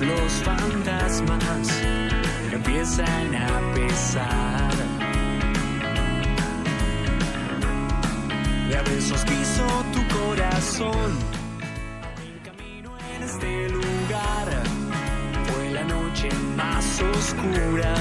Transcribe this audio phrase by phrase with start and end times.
[0.00, 1.68] los fantasmas
[2.52, 4.72] empiezan a pesar.
[8.68, 11.18] Y a besos quiso tu corazón.
[12.20, 14.48] Mi camino en este lugar
[15.46, 17.95] fue la noche más oscura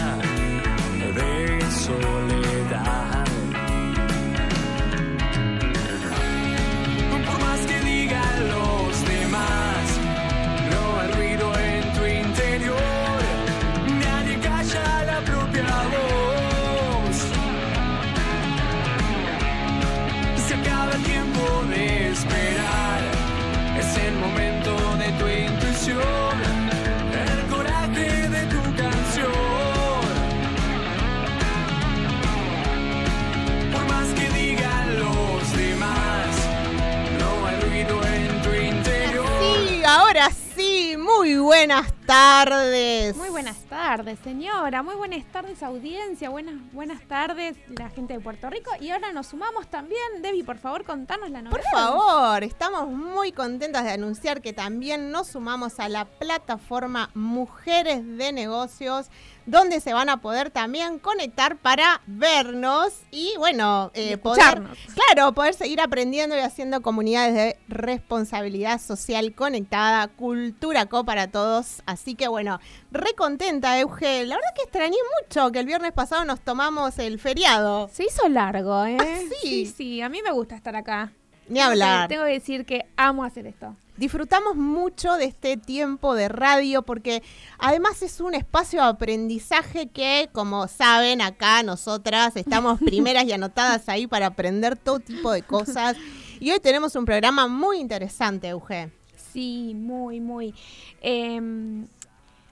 [44.14, 44.84] señora.
[44.84, 46.30] Muy buenas tardes, audiencia.
[46.30, 48.70] Buenas, buenas tardes, la gente de Puerto Rico.
[48.80, 50.22] Y ahora nos sumamos también.
[50.22, 51.60] Debbie, por favor, contanos la novedad.
[51.60, 58.06] Por favor, estamos muy contentas de anunciar que también nos sumamos a la plataforma Mujeres
[58.18, 59.10] de Negocios,
[59.46, 64.78] donde se van a poder también conectar para vernos y, bueno, Y eh, poder, escucharnos.
[64.94, 71.82] claro, poder seguir aprendiendo y haciendo comunidades de responsabilidad social conectada, cultura co para todos.
[71.86, 72.60] Así que, bueno,
[72.92, 74.26] recontenta, Euge.
[74.26, 77.90] La verdad que extrañé mucho que el viernes pasado nos tomamos el feriado.
[77.94, 78.98] Se hizo largo, ¿eh?
[79.00, 79.66] Ah, sí.
[79.66, 81.12] sí, sí, a mí me gusta estar acá.
[81.48, 82.08] Ni hablar.
[82.08, 83.76] Tengo que decir que amo hacer esto.
[83.98, 87.24] Disfrutamos mucho de este tiempo de radio porque
[87.58, 93.88] además es un espacio de aprendizaje que, como saben, acá nosotras estamos primeras y anotadas
[93.88, 95.96] ahí para aprender todo tipo de cosas.
[96.42, 98.92] Y hoy tenemos un programa muy interesante, Euge.
[99.32, 100.54] Sí, muy, muy.
[101.02, 101.88] Em,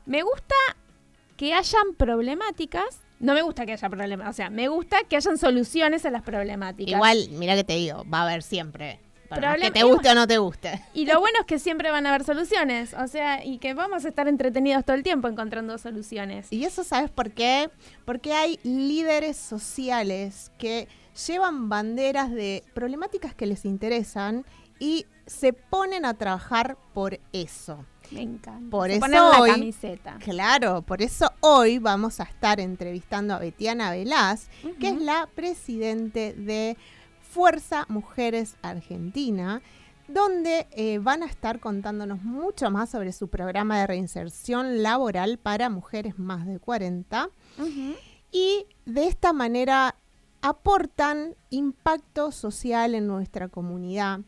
[0.05, 0.55] me gusta
[1.35, 3.02] que hayan problemáticas.
[3.23, 6.23] No me gusta que haya problemas, o sea, me gusta que hayan soluciones a las
[6.23, 6.93] problemáticas.
[6.93, 8.99] Igual, mira que te digo, va a haber siempre.
[9.29, 10.81] Más que te guste o no te guste.
[10.93, 14.03] Y lo bueno es que siempre van a haber soluciones, o sea, y que vamos
[14.03, 16.51] a estar entretenidos todo el tiempo encontrando soluciones.
[16.51, 17.69] Y eso sabes por qué?
[18.03, 20.89] Porque hay líderes sociales que
[21.25, 24.45] llevan banderas de problemáticas que les interesan
[24.79, 27.85] y se ponen a trabajar por eso.
[28.13, 28.69] Me encanta.
[28.69, 30.17] Por Se eso ponen la hoy- camiseta.
[30.19, 34.47] Claro, por eso hoy vamos a estar entrevistando a Betiana Velaz,
[34.79, 36.77] que es la presidente de
[37.21, 39.61] Fuerza Mujeres Argentina,
[40.07, 45.69] donde eh, van a estar contándonos mucho más sobre su programa de reinserción laboral para
[45.69, 47.95] mujeres más de 40 Ujú.
[48.31, 49.95] y de esta manera
[50.41, 54.19] aportan impacto social en nuestra comunidad.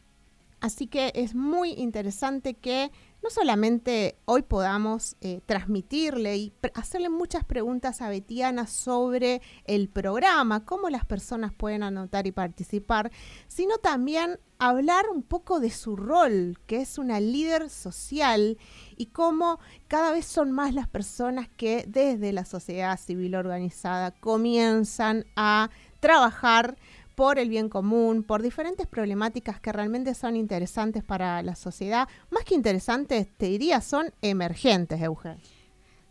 [0.62, 2.90] Así que es muy interesante que
[3.25, 10.63] no solamente hoy podamos eh, transmitirle y hacerle muchas preguntas a Betiana sobre el programa,
[10.63, 13.12] cómo las personas pueden anotar y participar,
[13.47, 18.59] sino también hablar un poco de su rol, que es una líder social
[18.96, 25.25] y cómo cada vez son más las personas que desde la sociedad civil organizada comienzan
[25.36, 26.78] a trabajar
[27.15, 32.07] por el bien común, por diferentes problemáticas que realmente son interesantes para la sociedad.
[32.29, 35.37] Más que interesantes, te diría, son emergentes, Eugen.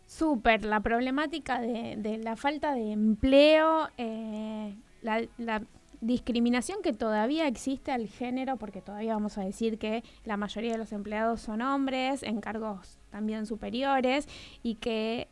[0.07, 5.61] Súper, la problemática de, la falta de empleo, eh, la
[6.01, 10.77] discriminación que todavía existe al género, porque todavía vamos a decir que la mayoría de
[10.77, 14.27] los empleados son hombres, en cargos también superiores,
[14.61, 15.27] y que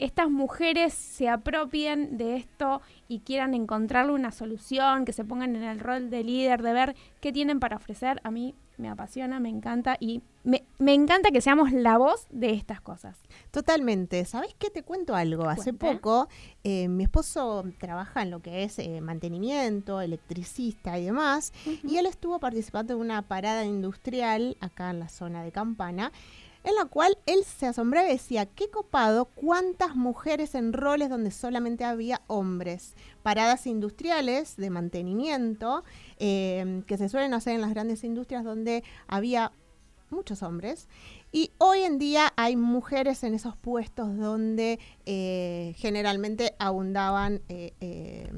[0.00, 5.62] estas mujeres se apropien de esto y quieran encontrarle una solución, que se pongan en
[5.62, 9.50] el rol de líder, de ver qué tienen para ofrecer, a mí me apasiona, me
[9.50, 13.18] encanta y me, me encanta que seamos la voz de estas cosas.
[13.50, 14.24] Totalmente.
[14.24, 14.70] ¿Sabes qué?
[14.70, 15.48] Te cuento algo.
[15.48, 15.92] Hace Cuenta.
[15.92, 16.28] poco
[16.64, 21.52] eh, mi esposo trabaja en lo que es eh, mantenimiento, electricista y demás,
[21.84, 26.10] y él estuvo participando en una parada industrial acá en la zona de Campana,
[26.64, 31.30] en la cual él se asombraba y decía, qué copado, cuántas mujeres en roles donde
[31.30, 32.94] solamente había hombres.
[33.22, 35.84] Paradas industriales de mantenimiento,
[36.18, 39.52] eh, que se suelen hacer en las grandes industrias donde había
[40.10, 40.88] muchos hombres.
[41.32, 48.28] Y hoy en día hay mujeres en esos puestos donde eh, generalmente abundaban eh,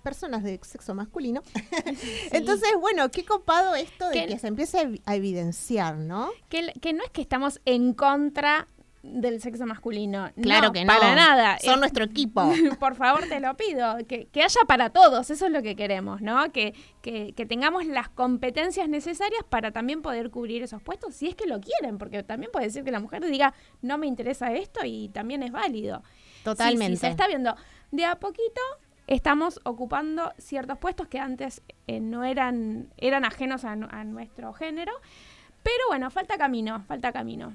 [0.00, 1.42] personas de sexo masculino.
[2.32, 6.30] Entonces, bueno, qué copado esto de Que- que se empiece a evi- a evidenciar, ¿no?
[6.48, 8.68] Que, que no es que estamos en contra
[9.02, 10.30] del sexo masculino.
[10.42, 10.92] Claro que no.
[10.92, 11.58] Para nada.
[11.60, 12.42] Son Eh, nuestro equipo.
[12.78, 13.96] por favor, te lo pido.
[14.06, 16.52] Que, que haya para todos, eso es lo que queremos, ¿no?
[16.52, 21.34] Que, que, que tengamos las competencias necesarias para también poder cubrir esos puestos, si es
[21.34, 24.80] que lo quieren, porque también puede decir que la mujer diga, no me interesa esto
[24.84, 26.02] y también es válido.
[26.44, 26.88] Totalmente.
[26.88, 27.54] Sí, sí, se está viendo.
[27.90, 28.60] De a poquito
[29.10, 34.92] estamos ocupando ciertos puestos que antes eh, no eran, eran ajenos a, a nuestro género.
[35.62, 37.54] Pero bueno, falta camino, falta camino.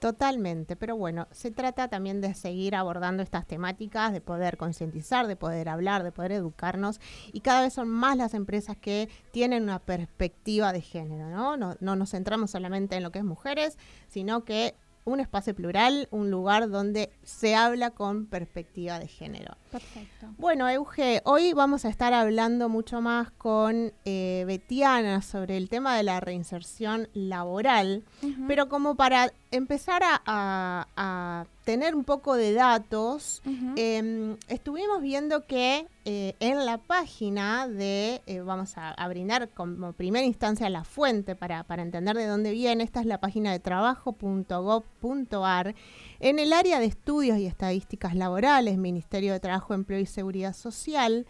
[0.00, 5.36] Totalmente, pero bueno, se trata también de seguir abordando estas temáticas, de poder concientizar, de
[5.36, 7.00] poder hablar, de poder educarnos
[7.34, 11.58] y cada vez son más las empresas que tienen una perspectiva de género, ¿no?
[11.58, 13.76] No, no nos centramos solamente en lo que es mujeres,
[14.08, 19.56] sino que un espacio plural, un lugar donde se habla con perspectiva de género.
[19.72, 20.26] Perfecto.
[20.38, 25.96] Bueno, Euge, hoy vamos a estar hablando mucho más con eh, Betiana sobre el tema
[25.96, 28.04] de la reinserción laboral,
[28.46, 33.42] pero como para empezar a, a- a tener un poco de datos,
[33.76, 39.92] eh, estuvimos viendo que eh, en la página de, eh, vamos a, a brindar como
[39.92, 43.58] primera instancia la fuente para, para entender de dónde viene, esta es la página de
[43.60, 45.74] trabajo.gov.ar,
[46.20, 51.26] en el área de estudios y estadísticas laborales, Ministerio de Trabajo, Empleo y Seguridad Social,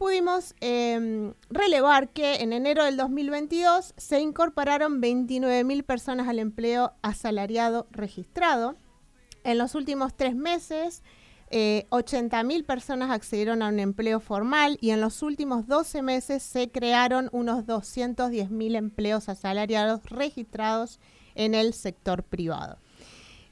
[0.00, 7.86] pudimos eh, relevar que en enero del 2022 se incorporaron 29.000 personas al empleo asalariado
[7.90, 8.76] registrado.
[9.44, 11.02] En los últimos tres meses,
[11.50, 16.70] eh, 80.000 personas accedieron a un empleo formal y en los últimos 12 meses se
[16.70, 21.00] crearon unos 210.000 empleos asalariados registrados
[21.34, 22.78] en el sector privado.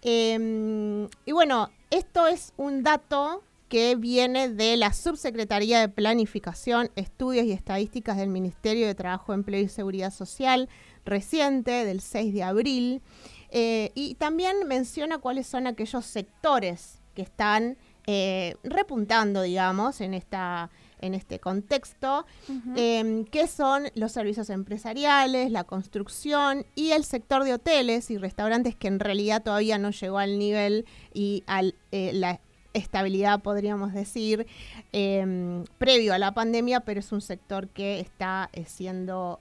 [0.03, 7.47] Eh, y bueno, esto es un dato que viene de la Subsecretaría de Planificación, Estudios
[7.47, 10.69] y Estadísticas del Ministerio de Trabajo, Empleo y Seguridad Social,
[11.05, 13.03] reciente, del 6 de abril.
[13.51, 20.71] Eh, y también menciona cuáles son aquellos sectores que están eh, repuntando, digamos, en, esta,
[21.01, 22.25] en este contexto,
[22.77, 28.77] eh, que son los servicios empresariales, la construcción y el sector de hoteles y restaurantes
[28.77, 32.41] que en realidad todavía no llegó al nivel y a la
[32.79, 34.47] estabilidad, podríamos decir,
[34.93, 39.41] eh, previo a la pandemia, pero es un sector que está eh, siendo,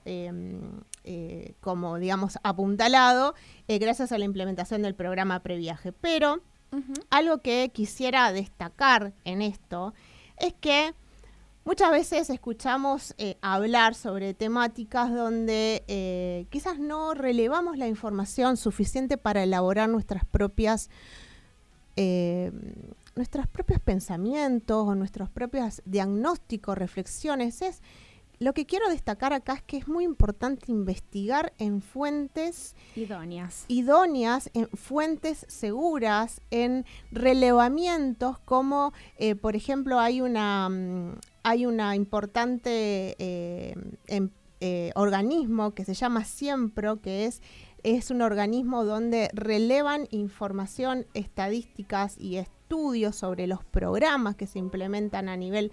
[1.10, 3.34] eh, como digamos, apuntalado
[3.66, 5.90] eh, gracias a la implementación del programa Previaje.
[5.90, 6.42] Pero
[7.08, 9.94] algo que quisiera destacar en esto
[10.36, 10.92] es que
[11.64, 19.42] muchas veces escuchamos eh, hablar sobre temáticas donde quizás no relevamos la información suficiente para
[19.42, 20.90] elaborar nuestras propias
[23.16, 27.62] nuestros propios pensamientos o nuestros propios diagnósticos, reflexiones.
[27.62, 27.82] Es
[28.40, 33.64] lo que quiero destacar acá es que es muy importante investigar en fuentes Idóneas.
[33.68, 36.84] idóneas, en fuentes seguras, en
[37.42, 43.74] relevamientos como, eh, por ejemplo, hay una, mm, hay una importante eh,
[44.06, 44.30] em-
[44.60, 47.42] eh, organismo que se llama Siempro, que es,
[47.84, 55.28] es un organismo donde relevan información, estadísticas y estudios sobre los programas que se implementan
[55.28, 55.70] a nivel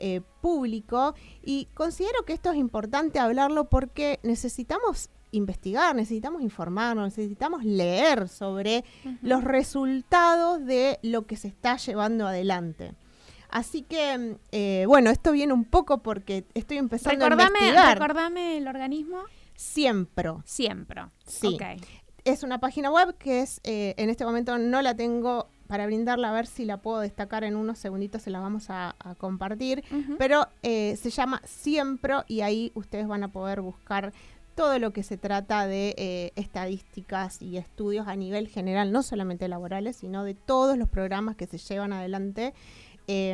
[0.00, 7.64] eh, público y considero que esto es importante hablarlo porque necesitamos investigar, necesitamos informarnos, necesitamos
[7.64, 8.84] leer sobre
[9.22, 12.94] los resultados de lo que se está llevando adelante.
[13.48, 17.98] Así que, eh, bueno, esto viene un poco porque estoy empezando a Recordame, investigar.
[17.98, 19.18] recordame el organismo.
[19.56, 20.30] Siempre.
[20.44, 21.02] Siempre.
[21.26, 21.58] Sí.
[22.24, 26.30] Es una página web que es, eh, en este momento no la tengo para brindarla,
[26.30, 29.84] a ver si la puedo destacar en unos segunditos, se la vamos a, a compartir.
[30.18, 34.12] Pero eh, se llama Siempro y ahí ustedes van a poder buscar
[34.56, 39.46] todo lo que se trata de eh, estadísticas y estudios a nivel general, no solamente
[39.46, 42.52] laborales, sino de todos los programas que se llevan adelante
[43.06, 43.30] eh,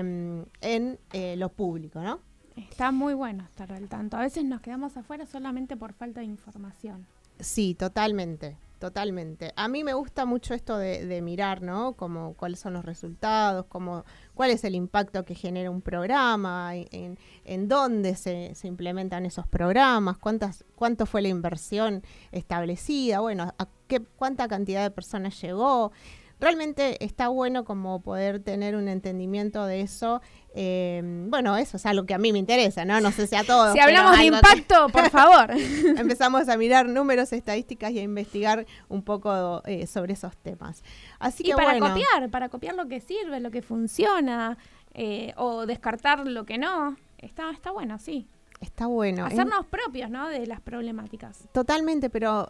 [0.61, 2.21] en eh, lo público, ¿no?
[2.55, 4.19] Está muy bueno estar al tanto.
[4.19, 7.07] A veces nos quedamos afuera solamente por falta de información.
[7.40, 9.52] Sí, totalmente, totalmente.
[9.56, 11.95] A mí me gusta mucho esto de, de mirar, ¿no?
[11.95, 14.04] Como cuáles son los resultados, cómo,
[14.35, 19.47] cuál es el impacto que genera un programa, en, en dónde se, se implementan esos
[19.47, 22.02] programas, cuántas, cuánto fue la inversión
[22.33, 25.92] establecida, bueno, a qué, cuánta cantidad de personas llegó.
[26.38, 30.21] Realmente está bueno como poder tener un entendimiento de eso.
[30.55, 33.00] Eh, bueno, eso es algo que a mí me interesa, ¿no?
[33.00, 33.73] No sé si a todos.
[33.73, 35.50] Si hablamos de que- impacto, por favor.
[35.97, 40.83] empezamos a mirar números, estadísticas y a investigar un poco eh, sobre esos temas.
[41.19, 44.59] Así y que para bueno, copiar, para copiar lo que sirve, lo que funciona,
[44.95, 46.97] eh, o descartar lo que no.
[47.19, 48.28] Está, está bueno, sí.
[48.61, 49.25] está bueno.
[49.25, 50.28] Hacernos propios, ¿no?
[50.28, 51.49] De las problemáticas.
[51.52, 52.47] totalmente, pero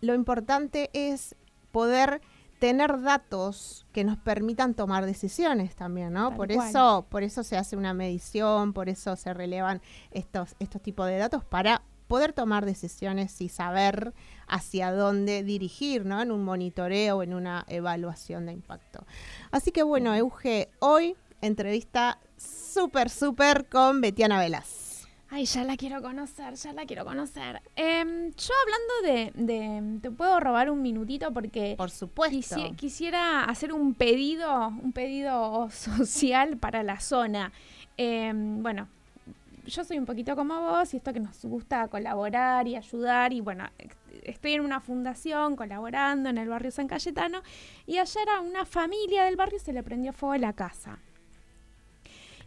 [0.00, 1.34] lo importante es
[1.72, 2.20] poder
[2.60, 6.28] tener datos que nos permitan tomar decisiones también, ¿no?
[6.28, 6.68] Tal por cual.
[6.68, 9.80] eso, por eso se hace una medición, por eso se relevan
[10.12, 14.12] estos, estos tipos de datos para poder tomar decisiones y saber
[14.46, 16.20] hacia dónde dirigir, ¿no?
[16.20, 19.06] En un monitoreo o en una evaluación de impacto.
[19.50, 24.89] Así que bueno, Euge, hoy entrevista súper, súper con Betiana Velas.
[25.32, 27.62] Ay, ya la quiero conocer, ya la quiero conocer.
[27.76, 32.56] Em, yo hablando de, de- Te puedo robar un minutito porque Por supuesto.
[32.56, 37.52] quisi- quisiera hacer un pedido, un pedido social para la zona.
[37.96, 38.88] Em, bueno,
[39.66, 43.40] yo soy un poquito como vos y esto que nos gusta colaborar y ayudar y
[43.40, 43.68] bueno,
[44.24, 47.42] estoy en una fundación colaborando en el barrio San Cayetano
[47.86, 50.98] y ayer a una familia del barrio se le prendió fuego la casa.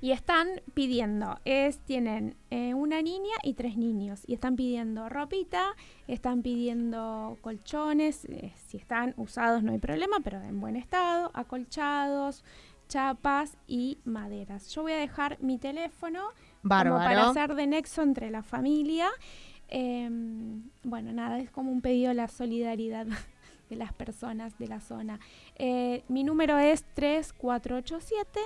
[0.04, 4.24] Y están pidiendo, es, tienen eh, una niña y tres niños.
[4.28, 5.78] Y están pidiendo ropita,
[6.10, 12.44] están pidiendo colchones, eh, si están usados no hay problema, pero en buen estado, acolchados,
[12.90, 14.68] chapas y maderas.
[14.76, 16.20] Yo voy a dejar mi teléfono
[16.64, 19.08] como para hacer de nexo entre la familia.
[19.70, 23.08] Em, bueno, nada, es como un pedido a la solidaridad
[23.70, 25.22] de las personas de la zona.
[25.56, 28.42] Eh, mi número es 3487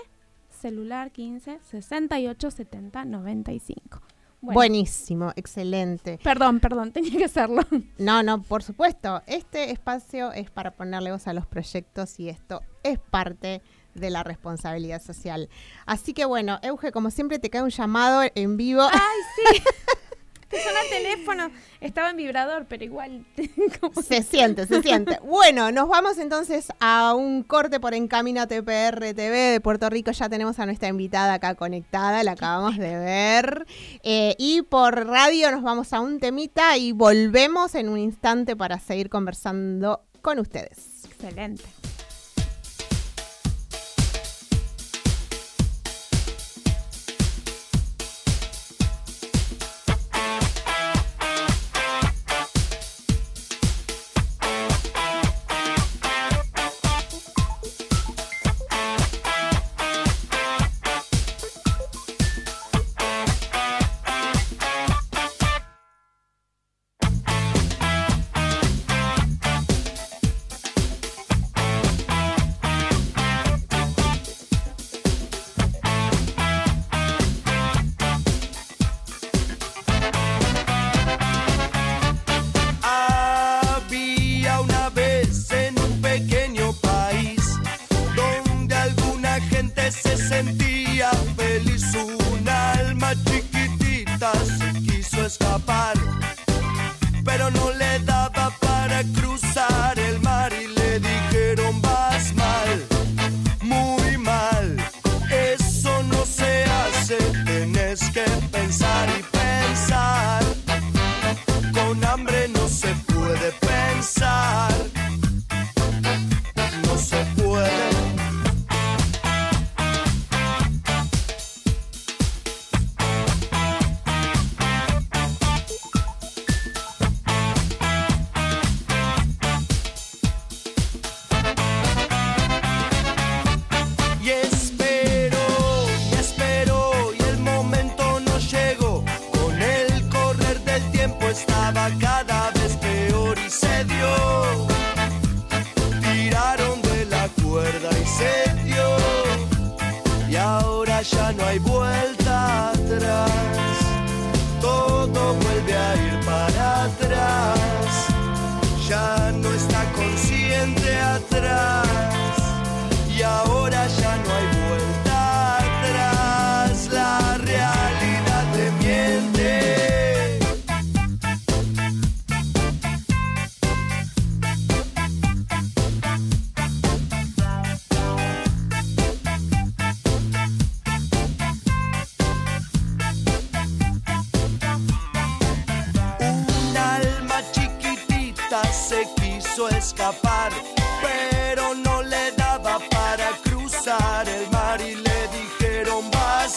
[0.57, 4.01] celular 15 68 70 95.
[4.39, 6.19] Bueno, Buenísimo, excelente.
[6.23, 7.61] Perdón, perdón, tenía que hacerlo.
[7.97, 9.21] No, no, por supuesto.
[9.25, 13.61] Este espacio es para ponerle voz a los proyectos y esto es parte
[13.95, 15.49] de la responsabilidad social.
[15.85, 18.83] Así que bueno, Euge, como siempre te cae un llamado en vivo.
[18.83, 19.63] Ay, sí.
[20.49, 21.51] Te suena el teléfono.
[21.81, 23.25] Estaba en vibrador, pero igual.
[23.81, 25.19] como- Se siente, se siente.
[25.23, 30.11] Bueno, nos vamos entonces a un corte por Encamínate PR TV de Puerto Rico.
[30.11, 33.65] Ya tenemos a nuestra invitada acá conectada, la acabamos de ver.
[34.03, 38.79] Eh, y por radio nos vamos a un temita y volvemos en un instante para
[38.79, 41.05] seguir conversando con ustedes.
[41.05, 41.63] Excelente.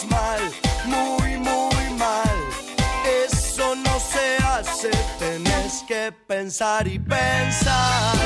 [0.09, 0.39] Mal,
[0.85, 2.35] muy muy mal.
[3.25, 4.89] Eso no se hace,
[5.19, 8.17] tenés que pensar y pensar.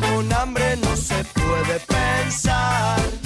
[0.00, 3.25] Con hambre no se puede pensar.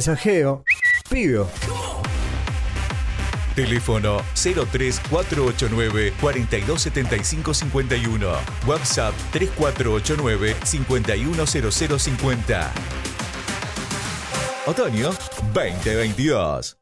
[0.00, 0.64] Mensajeo,
[1.10, 1.46] pido.
[3.54, 8.32] Teléfono 03489 427551.
[8.66, 12.72] WhatsApp 3489 510050.
[14.66, 15.10] Otoño
[15.52, 16.79] 2022.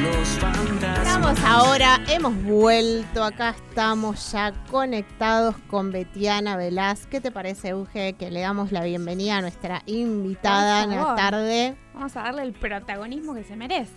[0.00, 7.06] Estamos ahora, hemos vuelto, acá estamos ya conectados con Betiana Velaz.
[7.06, 11.76] ¿Qué te parece, Euge, que le damos la bienvenida a nuestra invitada en la tarde?
[11.92, 13.92] Vamos a darle el protagonismo que se merece.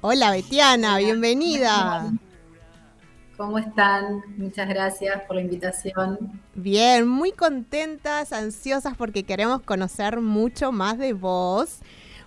[0.00, 2.10] Hola, Betiana, bienvenida.
[3.36, 4.22] ¿Cómo están?
[4.36, 6.40] Muchas gracias por la invitación.
[6.54, 11.78] Bien, muy contentas, ansiosas porque queremos conocer mucho más de vos,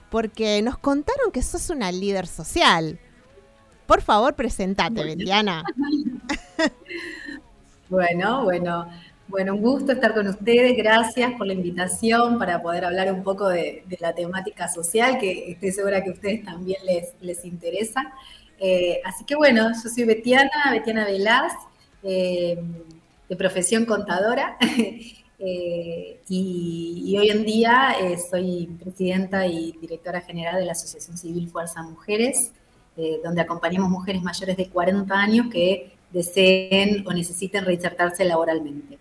[0.10, 3.00] porque nos contaron que sos una líder social.
[3.86, 5.64] Por favor, presentate, Betiana.
[7.88, 8.90] Bueno, bueno,
[9.28, 10.76] bueno, un gusto estar con ustedes.
[10.76, 15.52] Gracias por la invitación para poder hablar un poco de, de la temática social, que
[15.52, 18.02] estoy segura que a ustedes también les, les interesa.
[18.60, 21.54] Eh, así que bueno, yo soy Betiana, Betiana Velaz,
[22.04, 22.58] eh,
[23.30, 24.58] de profesión contadora.
[25.39, 31.50] eh, y, hoy en día eh, soy presidenta y directora general de la Asociación Civil
[31.50, 32.51] Fuerza Mujeres,
[32.98, 38.98] eh, donde acompañamos mujeres mayores de 40 años que deseen o necesiten reinsertarse laboralmente.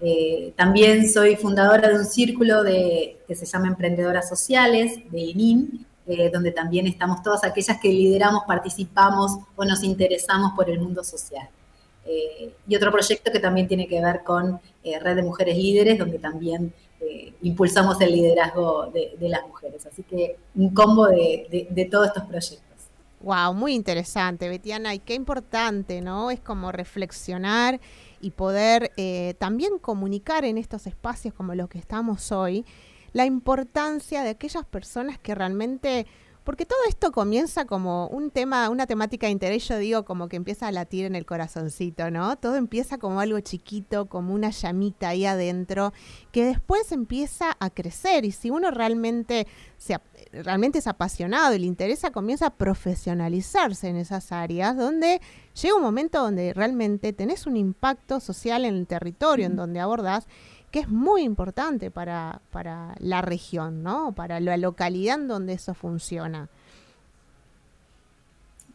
[0.00, 6.30] Eh, también soy fundadora de un círculo que se llama Emprendedoras Sociales, de ININ, eh,
[6.32, 11.48] donde también estamos todas aquellas que lideramos, participamos o nos interesamos por el mundo social.
[12.06, 15.98] Eh, y otro proyecto que también tiene que ver con eh, Red de Mujeres Líderes,
[15.98, 19.84] donde también eh, impulsamos el liderazgo de, las mujeres.
[19.86, 22.62] Así que un combo de, de, todos estos proyectos.
[23.20, 26.30] Wow, muy interesante, Betiana, y qué importante, ¿no?
[26.30, 27.80] Es como reflexionar
[28.20, 28.92] y poder
[29.38, 32.64] también comunicar en estos espacios como los que estamos hoy,
[33.12, 36.06] la importancia de aquellas personas que realmente,
[36.46, 40.36] porque todo esto comienza como un tema, una temática de interés, yo digo como que
[40.36, 42.36] empieza a latir en el corazoncito, ¿no?
[42.36, 45.92] Todo empieza como algo chiquito, como una llamita ahí adentro,
[46.30, 49.98] que después empieza a crecer y si uno realmente se
[50.32, 55.20] realmente es apasionado y le interesa, comienza a profesionalizarse en esas áreas donde
[55.60, 60.28] llega un momento donde realmente tenés un impacto social en el territorio en donde abordás
[60.70, 64.12] que es muy importante para, para la región, ¿no?
[64.12, 66.48] Para la localidad en donde eso funciona.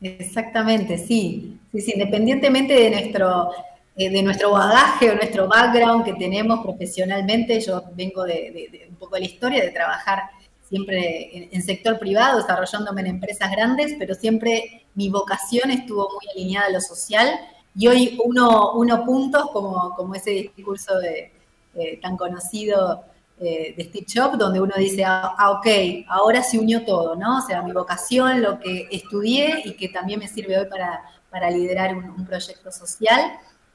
[0.01, 1.59] Exactamente, sí.
[1.73, 3.51] Independientemente de nuestro,
[3.95, 9.15] eh, de nuestro bagaje o nuestro background que tenemos profesionalmente, yo vengo de, un poco
[9.15, 10.23] de la historia, de trabajar
[10.67, 16.31] siempre en, en, sector privado, desarrollándome en empresas grandes, pero siempre mi vocación estuvo muy
[16.33, 17.29] alineada a lo social.
[17.75, 21.31] Y hoy uno, uno puntos, como, como ese discurso de,
[21.75, 23.05] eh, tan conocido
[23.39, 25.67] eh, de Steve Jobs, donde uno dice, ah, ah, ok,
[26.07, 27.39] ahora se unió todo, ¿no?
[27.39, 31.49] O sea, mi vocación, lo que estudié y que también me sirve hoy para, para
[31.49, 33.19] liderar un, proyecto social.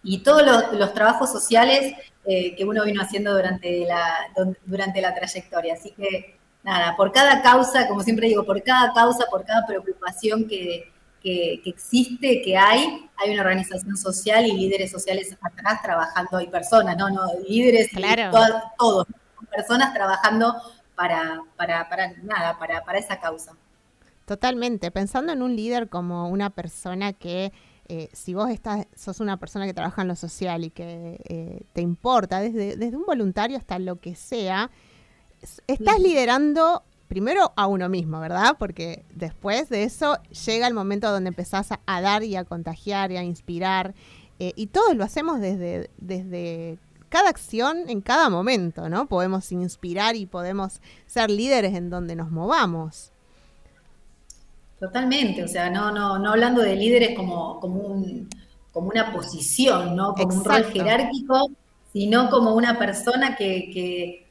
[0.03, 4.31] Y todos los, los trabajos sociales eh, que uno vino haciendo durante la,
[4.65, 5.75] durante la trayectoria.
[5.75, 10.47] Así que, nada, por cada causa, como siempre digo, por cada causa, por cada preocupación
[10.47, 10.93] que,
[11.27, 16.47] que, que, existe, que hay, hay una organización social y líderes sociales atrás trabajando, y
[16.47, 18.31] personas, no, no, líderes, claro.
[18.31, 19.07] todos, todos,
[19.51, 20.55] personas trabajando
[20.95, 23.57] para, para, para nada, para, para esa causa.
[24.25, 27.53] Totalmente, pensando en un líder como una persona que
[27.89, 31.63] eh, si vos estás, sos una persona que trabaja en lo social y que eh,
[31.73, 34.71] te importa, desde, desde, un voluntario hasta lo que sea,
[35.67, 38.57] estás liderando primero a uno mismo, ¿verdad?
[38.59, 43.13] Porque después de eso llega el momento donde empezás a, a dar y a contagiar
[43.13, 43.95] y a inspirar.
[44.39, 49.07] Eh, y todos lo hacemos desde, desde cada acción en cada momento, ¿no?
[49.07, 53.13] Podemos inspirar y podemos ser líderes en donde nos movamos.
[54.79, 58.29] Totalmente, o sea, no, no, no hablando de líderes como, como, un,
[58.73, 60.13] como una posición, ¿no?
[60.13, 60.39] Como Exacto.
[60.39, 61.51] un rol jerárquico,
[61.97, 63.71] sino como una persona que,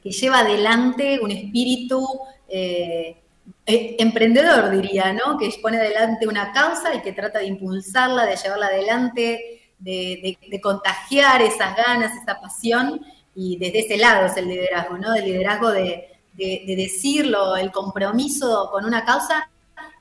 [0.00, 2.06] que, lleva adelante un espíritu
[2.48, 3.24] eh,
[3.66, 5.36] emprendedor, diría, ¿no?
[5.36, 11.42] Que pone adelante una causa y que trata de impulsarla, de llevarla adelante, de, contagiar
[11.42, 15.12] esas ganas, esa pasión, y desde ese lado es el liderazgo, ¿no?
[15.12, 19.50] El liderazgo de, de decirlo, el compromiso con una causa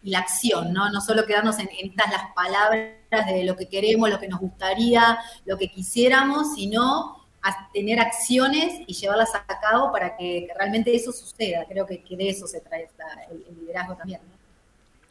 [0.04, 0.92] la acción, ¿no?
[0.92, 5.18] No solo quedarnos en, estas las palabras de lo que queremos, lo que nos gustaría,
[5.46, 11.12] lo que quisiéramos, sino a tener acciones y llevarlas a cabo para que, realmente eso
[11.12, 11.66] suceda.
[11.66, 12.90] Creo que, de eso se trae
[13.30, 14.20] el, el liderazgo también.
[14.28, 14.36] ¿no?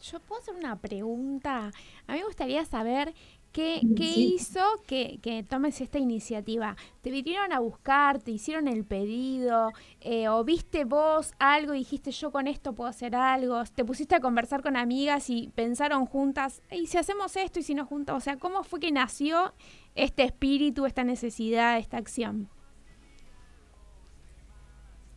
[0.03, 1.71] Yo puedo hacer una pregunta.
[2.07, 3.15] A mí me gustaría saber
[3.53, 6.77] qué, qué hizo que, que, tomes esta iniciativa.
[7.01, 8.19] ¿Te vinieron a buscar?
[8.19, 9.71] ¿Te hicieron el pedido?
[10.01, 13.63] Eh, ¿O viste vos algo y dijiste yo con esto puedo hacer algo?
[13.75, 17.75] ¿Te pusiste a conversar con amigas y pensaron juntas, ¿y si hacemos esto y si
[17.75, 18.17] no juntos?
[18.17, 19.55] O sea, ¿cómo fue que nació
[19.95, 22.49] este espíritu, esta necesidad, esta acción?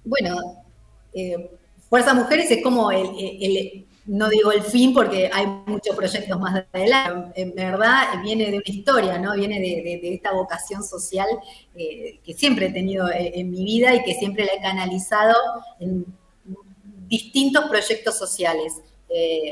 [0.04, 0.64] Bueno,
[1.14, 1.50] eh,
[1.90, 7.42] Fuerza Mujeres es como el, no digo el fin porque hay muchos proyectos más adelante,
[7.42, 9.34] en verdad viene de una historia, ¿no?
[9.36, 11.28] Viene de, esta vocación social
[11.76, 15.36] eh, que siempre he tenido eh, en mi vida y que siempre la he canalizado
[15.80, 16.06] en
[17.08, 18.82] distintos proyectos sociales.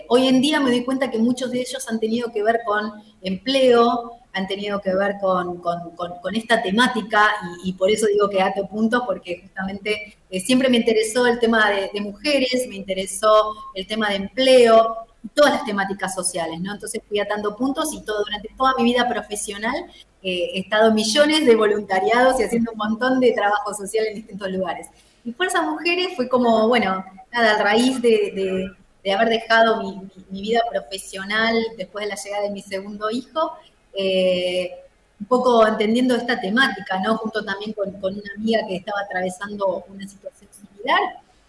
[0.10, 2.92] Hoy en día me doy cuenta que muchos de ellos han tenido que ver con
[3.22, 7.32] empleo, han tenido que ver con, esta temática
[7.64, 11.72] y, por eso digo que ato punto, porque justamente eh, siempre me interesó el tema
[11.72, 14.98] de, mujeres, me interesó el tema de empleo,
[15.34, 16.74] todas las temáticas sociales, ¿no?
[16.74, 19.74] Entonces fui atando puntos y todo, durante toda mi vida profesional
[20.22, 24.52] eh, he estado millones de voluntariados y haciendo un montón de trabajo social en distintos
[24.52, 24.88] lugares.
[25.24, 28.70] Y Fuerza Mujeres fue como, bueno, nada, a raíz de,
[29.14, 33.54] haber dejado mi, mi, vida profesional después de la llegada de mi segundo hijo,
[33.96, 34.72] eh,
[35.20, 37.18] un poco entendiendo esta temática, ¿no?
[37.18, 41.00] Junto también con, una amiga que estaba atravesando una situación similar,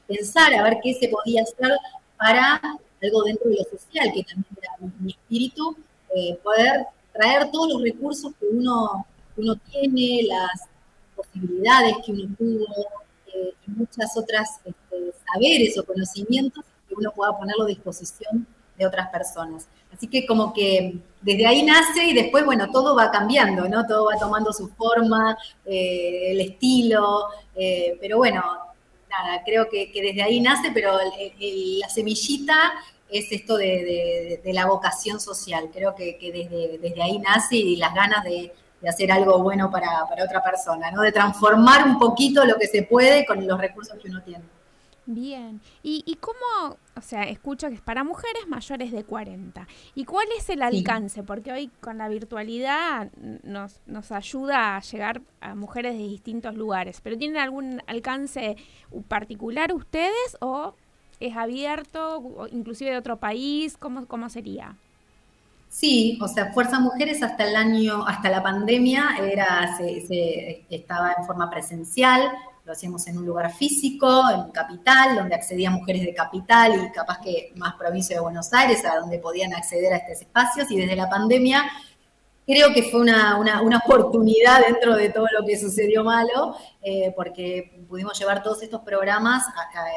[0.06, 1.76] pensar a ver qué se podía hacer
[2.16, 2.60] para
[3.02, 5.76] algo dentro de lo social, que también era mi, espíritu,
[6.14, 9.04] eh, poder traer todos los recursos que uno,
[9.36, 10.68] uno tiene, las
[11.14, 12.66] posibilidades que uno tuvo
[13.34, 18.46] eh, y muchas otras este, saberes o conocimientos que uno pueda ponerlo a disposición
[18.78, 19.66] de otras personas.
[19.96, 23.86] Así que como que desde ahí nace y después, bueno, todo va cambiando, ¿no?
[23.86, 28.42] Todo va tomando su forma, eh, el estilo, eh, pero bueno,
[29.08, 32.74] nada, creo que, desde ahí nace, pero la semillita
[33.08, 35.70] es esto de, la vocación social.
[35.72, 36.18] Creo que,
[36.82, 38.52] desde, ahí nace y las ganas de,
[38.86, 41.02] hacer algo bueno para, para otra persona, ¿no?
[41.02, 44.44] De transformar un poquito lo que se puede con los recursos que uno tiene.
[45.06, 45.60] Bien.
[45.84, 49.66] ¿Y, ¿Y, cómo, o sea, escucho que es para mujeres mayores de 40?
[49.94, 51.22] ¿Y cuál es el alcance?
[51.22, 53.12] Porque hoy con la virtualidad
[53.44, 58.56] nos, nos ayuda a llegar a mujeres de distintos lugares, pero ¿tienen algún alcance
[59.06, 60.74] particular ustedes o
[61.20, 63.76] es abierto, inclusive de otro país?
[63.76, 64.76] ¿Cómo, cómo sería?
[65.68, 71.14] Sí, o sea, Fuerza Mujeres hasta el año, hasta la pandemia era, se, se, estaba
[71.18, 72.22] en forma presencial,
[72.66, 77.20] lo hacíamos en un lugar físico, en capital, donde accedían mujeres de capital y capaz
[77.20, 80.68] que más provincia de Buenos Aires, a donde podían acceder a estos espacios.
[80.72, 81.64] Y desde la pandemia
[82.44, 83.40] creo que fue una,
[83.84, 89.44] oportunidad dentro de todo lo que sucedió malo, eh, porque pudimos llevar todos estos programas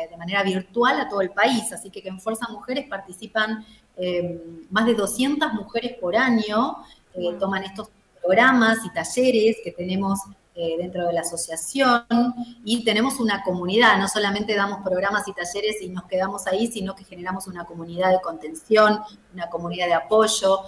[0.10, 1.74] de manera virtual a todo el país.
[1.74, 3.66] Así que, en Fuerza Mujeres participan
[3.98, 6.78] eh, más de 200 mujeres por año,
[7.16, 7.90] eh, toman estos
[8.22, 10.20] programas y talleres que tenemos
[10.62, 12.04] eh, dentro de la asociación
[12.66, 16.98] y tenemos una comunidad, no solamente damos programas y talleres y nos quedamos ahí, sino
[16.98, 19.00] que generamos una comunidad de contención,
[19.34, 20.64] una comunidad de apoyo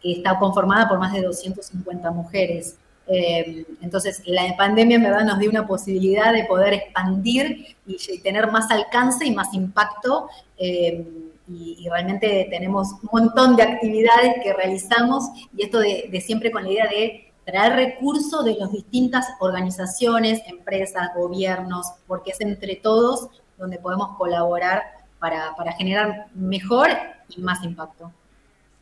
[0.00, 2.78] que está conformada por más de 250 mujeres.
[3.06, 8.70] Eh, entonces, la pandemia verdad nos dio una posibilidad de poder expandir y, tener más
[8.70, 10.26] alcance y más impacto.
[10.56, 11.06] Eh,
[11.48, 16.70] y, realmente tenemos un montón de actividades que realizamos y esto de siempre con la
[16.70, 23.28] idea de traer recursos de las distintas organizaciones, empresas, gobiernos, porque es entre todos
[23.58, 24.82] donde podemos colaborar
[25.18, 26.90] para, generar mejor
[27.28, 28.12] y más impacto.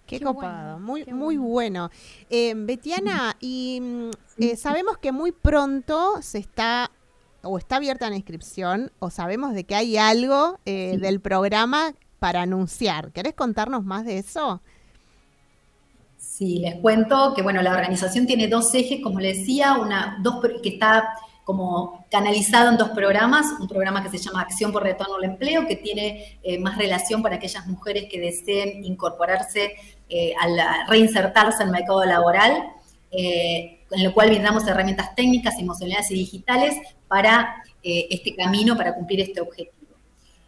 [0.06, 1.90] Qué, copado, muy, muy bueno.
[2.28, 6.90] Eh, Betiana, y mm, eh, sabemos que muy pronto se está
[7.42, 12.42] o está abierta la inscripción o sabemos de que hay algo eh, del programa para
[12.42, 13.12] anunciar.
[13.12, 14.60] ¿Querés contarnos más de eso?
[16.32, 20.36] Sí, les cuento que bueno, la organización tiene dos ejes, como les decía, una, dos,
[20.62, 21.12] que está
[21.44, 25.66] como canalizado en dos programas, un programa que se llama Acción por Retorno al Empleo,
[25.66, 29.74] que tiene eh, más relación para aquellas mujeres que deseen incorporarse,
[30.08, 32.64] eh, a reinsertarse en el mercado laboral,
[33.10, 39.20] eh, en el cual brindamos herramientas técnicas, emocionales y digitales para este camino, para cumplir
[39.20, 39.81] este objetivo.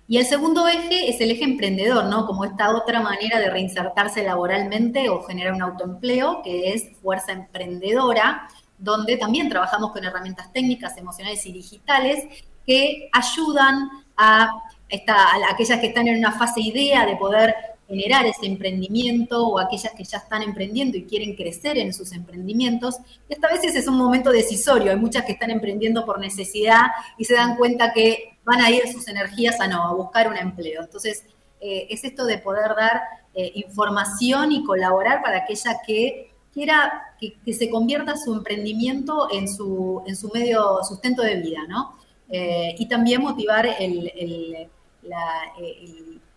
[0.07, 2.27] Y el segundo eje es el eje emprendedor, ¿no?
[2.27, 8.49] Como esta otra manera de reinsertarse laboralmente o generar un autoempleo, que es fuerza emprendedora,
[8.79, 12.25] donde también trabajamos con herramientas técnicas, emocionales y digitales
[12.67, 14.51] que ayudan a,
[14.89, 15.17] esta,
[15.51, 17.55] aquellas que están en una fase idea de poder
[17.89, 22.97] generar ese emprendimiento o aquellas que ya están emprendiendo y quieren crecer en sus emprendimientos.
[23.29, 24.91] Y esta vez es un momento decisorio.
[24.91, 26.87] Hay muchas que están emprendiendo por necesidad
[27.19, 30.37] y se dan cuenta que van a ir sus energías a no, a buscar un
[30.37, 30.83] empleo.
[30.83, 31.25] Entonces,
[31.61, 33.03] eh, es esto de poder dar
[33.35, 40.03] eh, información y colaborar para aquella que quiera que, se convierta su emprendimiento en su,
[40.07, 41.97] en su medio sustento de vida, ¿no?
[42.29, 44.69] Eh, y también motivar el, el,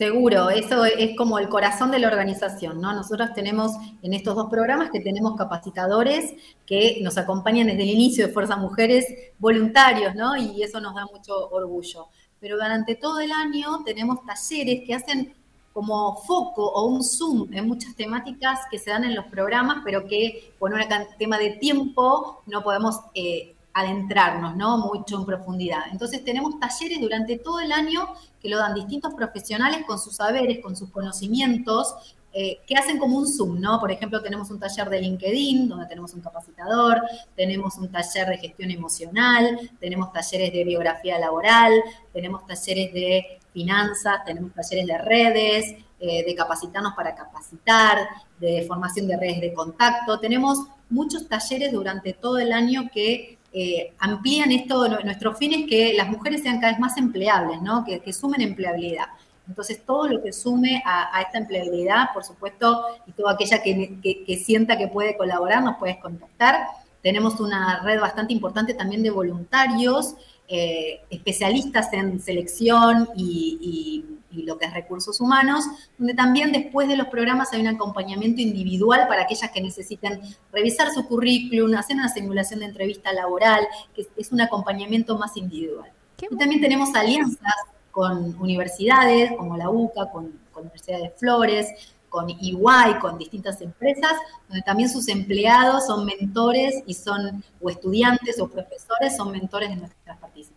[0.02, 2.92] Seguro, eso es como el corazón de la organización, ¿no?
[2.92, 6.34] Nosotros tenemos en estos dos programas que tenemos capacitadores
[6.66, 9.06] que nos acompañan desde el inicio de Fuerza Mujeres,
[9.38, 10.36] voluntarios, ¿no?
[10.36, 12.08] Y eso nos da mucho orgullo.
[12.40, 15.36] Pero durante todo el año tenemos talleres que hacen
[15.72, 20.08] como foco o un zoom en muchas temáticas que se dan en los programas, pero
[20.08, 20.82] que por un
[21.20, 24.78] tema de tiempo no podemos eh, adentrarnos, ¿no?
[24.78, 25.84] Mucho en profundidad.
[25.92, 28.08] Entonces tenemos talleres durante todo el año
[28.42, 31.96] que lo dan distintos profesionales con sus saberes, con sus conocimientos,
[32.34, 33.78] eh, que hacen como un Zoom, ¿no?
[33.80, 37.02] Por ejemplo, tenemos un taller de LinkedIn, donde tenemos un capacitador,
[37.36, 41.74] tenemos un taller de gestión emocional, tenemos talleres de biografía laboral,
[42.14, 48.08] tenemos talleres de finanzas, tenemos talleres de redes, eh, de capacitarnos para capacitar,
[48.40, 50.18] de formación de redes de contacto.
[50.20, 50.58] Tenemos
[50.90, 56.10] muchos talleres durante todo el año que eh, amplían esto, nuestro fin es que las
[56.10, 57.60] mujeres sean cada vez más empleables,
[58.04, 59.08] que, sumen empleabilidad.
[59.48, 64.78] Entonces, todo lo que sume a, esta empleabilidad, por supuesto, y toda aquella que, sienta
[64.78, 66.68] que puede colaborar, nos puedes contactar.
[67.02, 70.16] Tenemos una red bastante importante también de voluntarios,
[70.48, 75.66] eh, especialistas en selección y lo que es recursos humanos,
[75.98, 80.92] donde también después de los programas hay un acompañamiento individual para aquellas que necesiten revisar
[80.92, 85.92] su currículum, hacer una simulación de entrevista laboral, que es un acompañamiento más individual.
[86.30, 87.56] Y también tenemos alianzas
[87.92, 91.68] con universidades como la UCA, con con Universidad de Flores,
[92.10, 94.12] con EY, con distintas empresas,
[94.48, 99.78] donde también sus empleados son mentores y son, o estudiantes o profesores, son mentores de
[99.78, 100.51] nuestras participantes.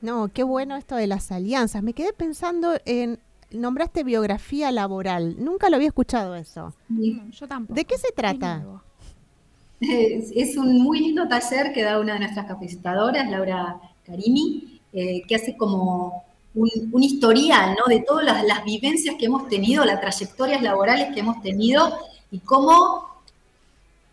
[0.00, 1.82] No, qué bueno esto de las alianzas.
[1.82, 3.18] Me quedé pensando en,
[3.50, 5.36] nombraste biografía laboral.
[5.42, 6.74] Nunca lo había escuchado eso.
[6.88, 7.74] yo tampoco.
[7.74, 8.64] ¿De qué se trata?
[9.80, 15.34] Es, un muy lindo taller que da una de nuestras capacitadoras, Laura Karimi, eh, que
[15.34, 17.86] hace como un, historial ¿no?
[17.88, 21.92] de todas las, vivencias que hemos tenido, las trayectorias laborales que hemos tenido
[22.30, 23.08] y cómo,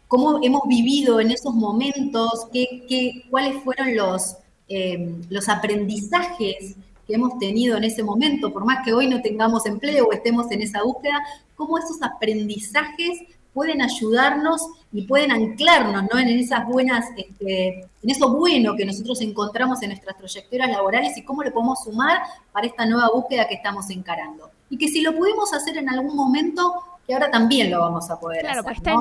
[0.08, 4.38] cómo hemos vivido en esos momentos, qué, cuáles fueron los,
[4.70, 6.76] eh, los aprendizajes
[7.08, 10.52] que hemos tenido en ese momento, por más que hoy no tengamos empleo o estemos
[10.52, 11.24] en esa búsqueda,
[11.56, 13.22] cómo esos aprendizajes
[13.54, 14.62] pueden ayudarnos
[14.94, 16.20] y pueden anclarnos ¿no?
[16.20, 21.24] en esas buenas, este, en eso bueno que nosotros encontramos en nuestras trayectorias laborales y
[21.24, 24.52] cómo lo podemos sumar para esta nueva búsqueda que estamos encarando.
[24.70, 26.74] Y que si lo pudimos hacer en algún momento,
[27.08, 28.64] que ahora también lo vamos a poder claro, hacer.
[28.66, 28.92] Pues está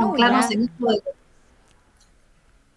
[0.55, 0.71] en, en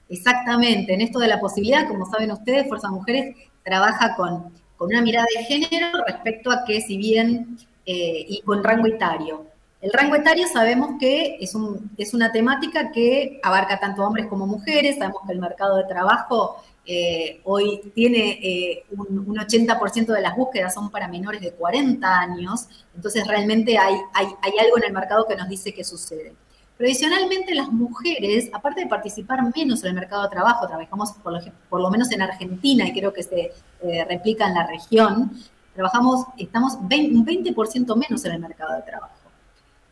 [0.10, 5.02] exactamente, en esto de la posibilidad, como saben ustedes, Fuerza Mujeres trabaja con, con una
[5.02, 9.46] mirada de género respecto a que si bien, eh, y con rango etario,
[9.82, 14.46] el rango etario sabemos que es, un, es una temática que abarca tanto hombres como
[14.46, 20.36] mujeres, sabemos que el mercado de trabajo eh, hoy tiene eh, un, 80% de las
[20.36, 24.28] búsquedas son para menores de 40 años, entonces realmente hay, hay,
[24.60, 26.34] algo en el mercado que nos dice que sucede.
[26.80, 31.90] Tradicionalmente las mujeres, aparte de participar menos en el mercado de trabajo, trabajamos por lo,
[31.90, 35.30] menos en Argentina y creo que se eh, replica en la región,
[35.76, 39.12] trabajamos, estamos un 20% menos en el mercado de trabajo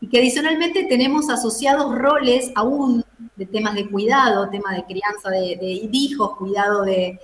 [0.00, 3.04] y que adicionalmente tenemos asociados roles aún
[3.36, 7.20] de temas de cuidado, tema de crianza de, hijos, cuidado de,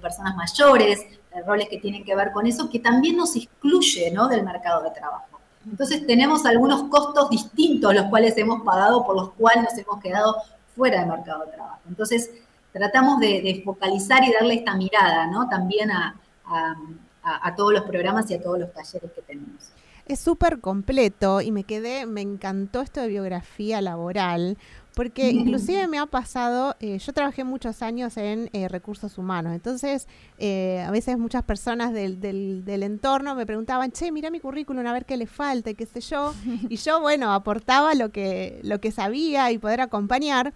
[0.00, 1.04] personas mayores,
[1.44, 4.28] roles que tienen que ver con eso, que también nos excluye ¿no?
[4.28, 5.37] del mercado de trabajo.
[5.66, 10.36] Entonces tenemos algunos costos distintos los cuales hemos pagado, por los cuales nos hemos quedado
[10.76, 11.80] fuera del mercado de trabajo.
[11.88, 12.30] Entonces
[12.72, 18.58] tratamos de, focalizar y darle esta mirada también a todos los programas y a todos
[18.58, 19.72] los talleres que tenemos
[20.08, 24.56] es súper completo y me quedé, me encantó esto de biografía laboral,
[24.98, 30.08] porque inclusive me ha pasado, eh, yo trabajé muchos años en eh, recursos humanos, entonces
[30.38, 34.84] eh, a veces muchas personas del, del, del, entorno me preguntaban, che, mira mi currículum
[34.84, 36.34] a ver qué le falta, qué sé yo,
[36.68, 40.52] y yo, bueno, aportaba lo que, lo que sabía y poder acompañar.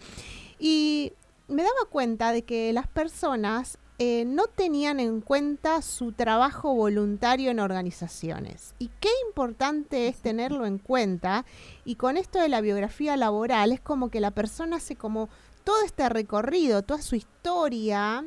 [0.59, 1.13] Y
[1.47, 7.53] me daba cuenta de que las personas eh, no tenían en cuenta su trabajo voluntario
[7.53, 8.75] en organizaciones.
[8.81, 11.45] Y qué importante es tenerlo en cuenta.
[11.85, 15.29] Y con esto de la biografía laboral es como que la persona hace como
[15.63, 18.27] todo este recorrido, toda su historia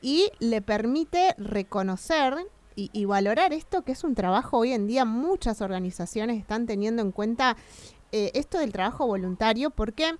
[0.00, 2.34] y le permite reconocer
[2.74, 7.12] y, valorar esto que es un trabajo hoy en día muchas organizaciones están teniendo en
[7.12, 7.56] cuenta
[8.10, 10.16] eh, esto del trabajo voluntario porque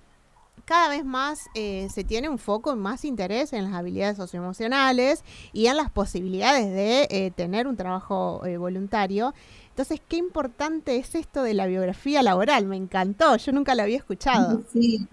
[0.65, 5.67] cada vez más eh, se tiene un foco más interés en las habilidades socioemocionales y
[5.67, 9.33] en las posibilidades de eh, tener un trabajo eh, voluntario.
[9.69, 12.65] Entonces, qué importante es esto de la biografía laboral.
[12.65, 14.63] Me encantó, yo nunca lo había escuchado.
[14.73, 15.07] Sí,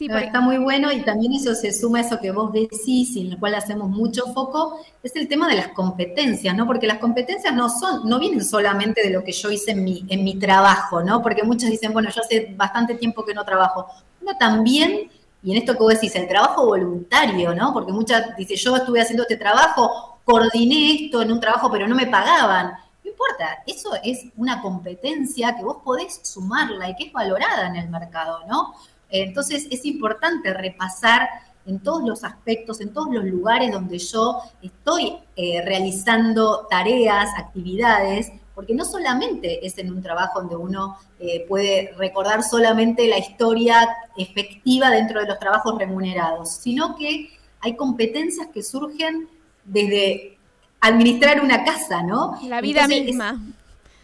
[0.00, 3.20] Sí, está muy bueno y también eso se suma a eso que vos decís y
[3.20, 6.66] en el cual hacemos mucho foco, es el tema de las competencias, ¿no?
[6.66, 10.06] Porque las competencias no son, no vienen solamente de lo que yo hice en mi,
[10.08, 11.20] en mi trabajo, ¿no?
[11.20, 13.88] Porque muchos dicen, bueno, yo hace bastante tiempo que no trabajo.
[14.20, 15.10] Uno también,
[15.42, 17.72] y en esto que vos decís, el trabajo voluntario, ¿no?
[17.72, 21.94] Porque muchas dicen, yo estuve haciendo este trabajo, coordiné esto en un trabajo, pero no
[21.94, 22.72] me pagaban.
[23.02, 27.76] No importa, eso es una competencia que vos podés sumarla y que es valorada en
[27.76, 28.74] el mercado, ¿no?
[29.08, 31.28] Entonces es importante repasar
[31.66, 38.32] en todos los aspectos, en todos los lugares donde yo estoy eh, realizando tareas, actividades,
[38.60, 43.88] porque no solamente es en un trabajo donde uno eh, puede recordar solamente la historia
[44.18, 47.30] efectiva dentro de los trabajos remunerados, sino que
[47.60, 49.30] hay competencias que surgen
[49.64, 50.36] desde
[50.78, 52.38] administrar una casa, ¿no?
[52.42, 53.40] La vida misma.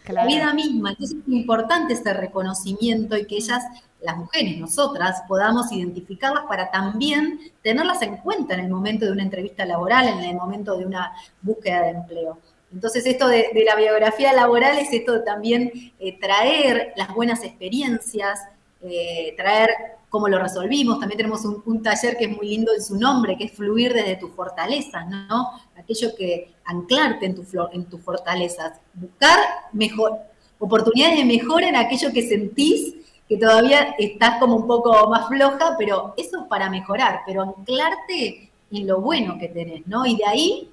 [0.07, 0.89] La vida misma.
[0.89, 3.61] Entonces es importante ese reconocimiento y que ellas
[4.01, 9.21] las mujeres, nosotras, podamos identificarlas para también tenerlas en cuenta en el momento de una
[9.21, 12.39] entrevista laboral, en el momento de una búsqueda de empleo.
[12.73, 18.39] Entonces, esto de, la biografía laboral es esto también eh, traer las buenas experiencias,
[18.81, 19.69] eh, traer
[20.09, 20.99] cómo lo resolvimos.
[20.99, 24.17] También tenemos un, taller que es muy lindo en su nombre, que es fluir desde
[24.17, 25.51] tus fortalezas, ¿no?
[25.77, 29.39] Aquello que anclarte en, tu, en tus fortalezas, buscar
[29.71, 30.17] mejor,
[30.59, 32.95] oportunidades de mejora en aquello que sentís
[33.27, 38.49] que todavía estás como un poco más floja, pero eso es para mejorar, pero anclarte
[38.71, 40.05] en lo bueno que tenés, ¿no?
[40.05, 40.71] Y de ahí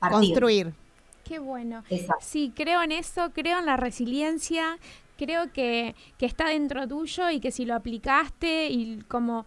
[0.00, 0.72] Construir.
[1.28, 1.84] Qué bueno.
[1.90, 2.24] Exacto.
[2.24, 4.78] Sí, creo en eso, creo en la resiliencia,
[5.18, 9.44] creo que, que está dentro tuyo y que si lo aplicaste y como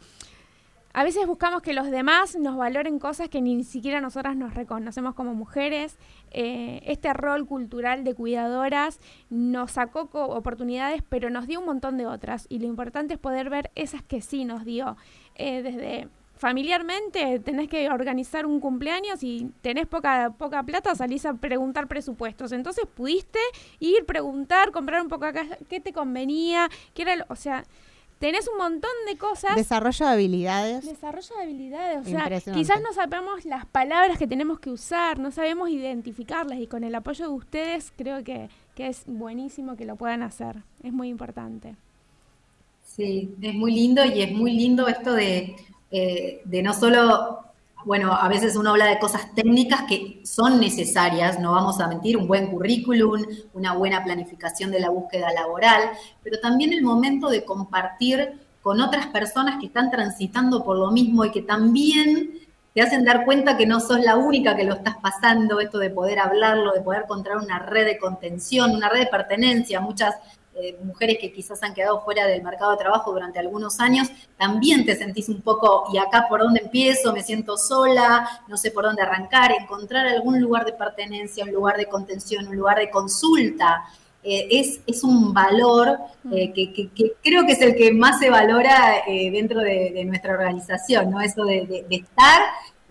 [0.93, 5.15] a veces buscamos que los demás nos valoren cosas que ni siquiera nosotras nos reconocemos
[5.15, 5.97] como mujeres.
[6.31, 12.07] Eh, este rol cultural de cuidadoras nos sacó oportunidades, pero nos dio un montón de
[12.07, 12.45] otras.
[12.49, 14.97] Y lo importante es poder ver esas que sí nos dio.
[15.35, 16.09] Eh, desde
[16.41, 22.51] familiarmente tenés que organizar un cumpleaños y tenés poca, poca plata, salís a preguntar presupuestos.
[22.51, 23.37] Entonces pudiste
[23.79, 27.63] ir, preguntar, comprar un poco acá, qué te convenía, qué era, o sea,
[28.17, 29.55] tenés un montón de cosas.
[29.55, 30.83] Desarrollo de habilidades.
[30.83, 32.07] Desarrollo de habilidades.
[32.07, 36.65] O sea, quizás no sabemos las palabras que tenemos que usar, no sabemos identificarlas y
[36.65, 40.63] con el apoyo de ustedes creo que, que es buenísimo que lo puedan hacer.
[40.81, 41.75] Es muy importante.
[42.83, 45.55] Sí, es muy lindo y es muy lindo esto de,
[45.91, 47.41] eh, de no solo
[47.83, 52.15] bueno, a veces uno habla de cosas técnicas que son necesarias, no vamos a mentir,
[52.15, 53.23] un buen currículum,
[53.53, 55.81] una buena planificación de la búsqueda laboral,
[56.23, 61.25] pero también el momento de compartir con otras personas que están transitando por lo mismo
[61.25, 62.33] y que también
[62.73, 65.89] te hacen dar cuenta que no sos la única que lo estás pasando, esto de
[65.89, 69.81] poder hablarlo, de poder encontrar una red de contención, una red de pertenencia.
[69.81, 70.15] Muchas
[70.53, 74.85] eh, mujeres que quizás han quedado fuera del mercado de trabajo durante algunos años, también
[74.85, 77.13] te sentís un poco, ¿y acá por dónde empiezo?
[77.13, 81.77] Me siento sola, no sé por dónde arrancar, encontrar algún lugar de pertenencia, un lugar
[81.77, 83.85] de contención, un lugar de consulta.
[84.23, 85.97] Eh, es, es, un valor
[86.31, 86.53] eh, mm.
[86.53, 91.21] que, creo que es el que más se valora dentro de, nuestra organización, ¿no?
[91.21, 92.41] Eso de, estar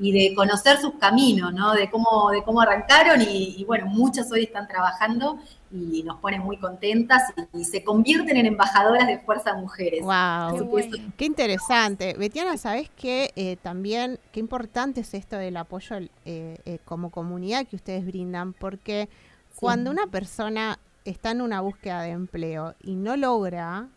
[0.01, 1.73] y de conocer sus caminos, ¿no?
[1.75, 5.39] De cómo, de cómo arrancaron y, y, bueno, muchas hoy están trabajando
[5.73, 7.23] y nos ponen muy contentas
[7.55, 10.03] y, se convierten en embajadoras de Fuerza Mujeres.
[10.03, 10.69] ¡Wow!
[11.17, 12.15] Qué, interesante.
[12.15, 13.31] Betiana, ¿sabes qué?
[13.37, 18.53] Eh, también, qué importante es esto del apoyo eh, eh, como comunidad que ustedes brindan,
[18.53, 19.09] porque
[19.55, 23.89] cuando una persona está en una búsqueda de empleo y no logra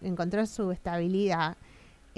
[0.00, 1.56] encontrar su estabilidad,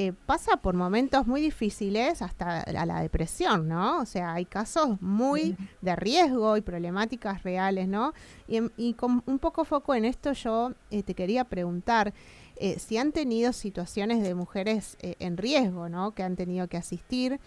[0.00, 3.98] eh, pasa por momentos muy difíciles hasta a la depresión, ¿no?
[3.98, 8.12] O sea, hay casos muy de riesgo y problemáticas reales, ¿no?
[8.46, 12.14] Y, con un poco foco en esto yo eh, te quería preguntar
[12.60, 16.12] eh, si han tenido situaciones de mujeres en riesgo, ¿no?
[16.14, 17.40] Que han tenido que asistir,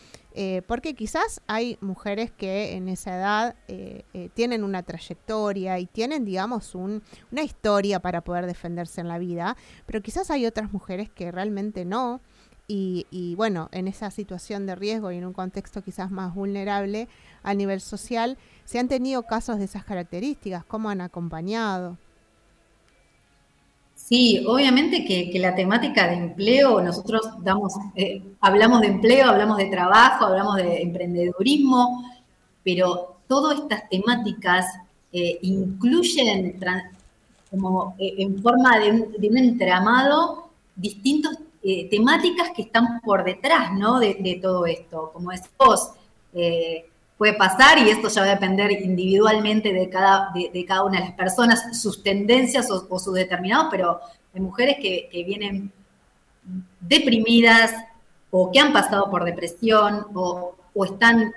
[0.68, 3.56] porque quizás hay mujeres que en esa edad
[4.34, 9.58] tienen una trayectoria y tienen, digamos, un, una historia para poder defenderse en la vida,
[9.86, 12.22] pero quizás hay otras mujeres que realmente no.
[12.74, 17.10] Y, bueno, en esa situación de riesgo y en un contexto quizás más vulnerable
[17.44, 20.64] a nivel social, ¿se han tenido casos de esas características?
[20.64, 21.98] ¿Cómo han acompañado?
[23.96, 29.66] Sí, obviamente que, la temática de empleo, nosotros damos, eh, hablamos de empleo, hablamos de
[29.66, 32.06] trabajo, hablamos de emprendedurismo,
[32.64, 34.66] pero todas estas temáticas
[35.12, 36.58] eh, incluyen
[37.50, 43.72] como eh, en forma de de un entramado distintos eh, temáticas que están por detrás
[43.74, 44.00] ¿no?
[44.00, 45.12] de, todo esto.
[45.14, 45.92] Como es vos,
[46.34, 46.90] eh,
[47.22, 51.06] puede pasar y esto ya va a depender individualmente de cada, de, cada una de
[51.06, 54.00] las personas, sus tendencias o, sus determinados, pero
[54.34, 55.72] hay mujeres que, vienen
[56.80, 57.72] deprimidas
[58.32, 61.32] o que han pasado por depresión o, están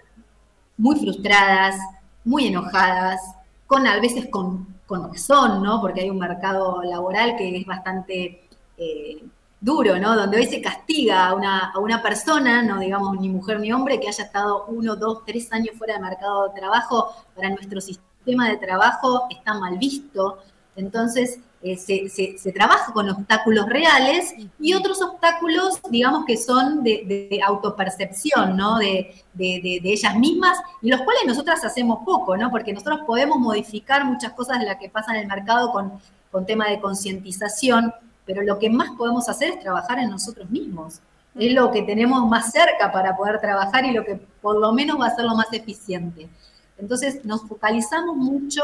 [0.78, 1.76] muy frustradas,
[2.24, 3.20] muy enojadas,
[3.66, 5.82] con a veces con, con razón, ¿no?
[5.82, 8.48] Porque hay un mercado laboral que es bastante
[8.78, 9.22] eh,
[9.64, 10.14] duro, ¿no?
[10.14, 13.98] Donde hoy se castiga a una, a una persona, no digamos ni mujer ni hombre,
[13.98, 18.50] que haya estado uno, dos, tres años fuera del mercado de trabajo, para nuestro sistema
[18.50, 20.38] de trabajo está mal visto.
[20.76, 28.54] Entonces, eh, se, trabaja con obstáculos reales y otros obstáculos, digamos, que son de, autopercepción,
[28.54, 28.76] ¿no?
[28.76, 32.50] De, de, ellas mismas y los cuales nosotras hacemos poco, ¿no?
[32.50, 35.92] Porque nosotros podemos modificar muchas cosas de las que pasan en el mercado con,
[36.30, 37.94] con tema de concientización,
[38.26, 41.00] pero lo que más podemos hacer es trabajar en nosotros mismos.
[41.34, 45.00] Es lo que tenemos más cerca para poder trabajar y lo que por lo menos
[45.00, 46.28] va a ser lo más eficiente.
[46.78, 48.62] Entonces nos focalizamos mucho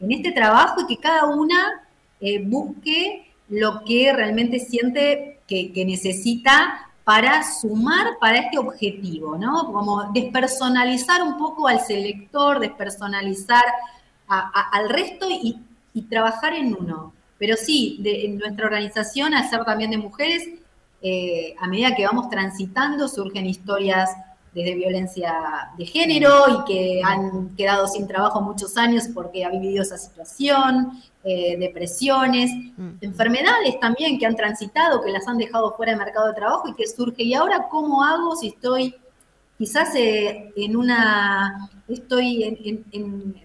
[0.00, 1.82] en este trabajo y que cada una
[2.20, 9.70] eh, busque lo que realmente siente que, necesita para sumar para este objetivo, ¿no?
[9.72, 13.64] Como despersonalizar un poco al selector, despersonalizar
[14.26, 15.58] al resto y,
[15.92, 17.12] y trabajar en uno.
[17.44, 20.48] Pero sí, de, en nuestra organización, al ser también de mujeres,
[21.02, 24.08] eh, a medida que vamos transitando, surgen historias
[24.54, 25.34] desde violencia
[25.76, 31.02] de género y que han quedado sin trabajo muchos años porque ha vivido esa situación,
[31.22, 32.92] eh, depresiones, mm.
[33.02, 36.74] enfermedades también que han transitado, que las han dejado fuera del mercado de trabajo y
[36.74, 38.94] que surge, ¿y ahora cómo hago si estoy
[39.58, 43.43] quizás eh, en una, estoy en,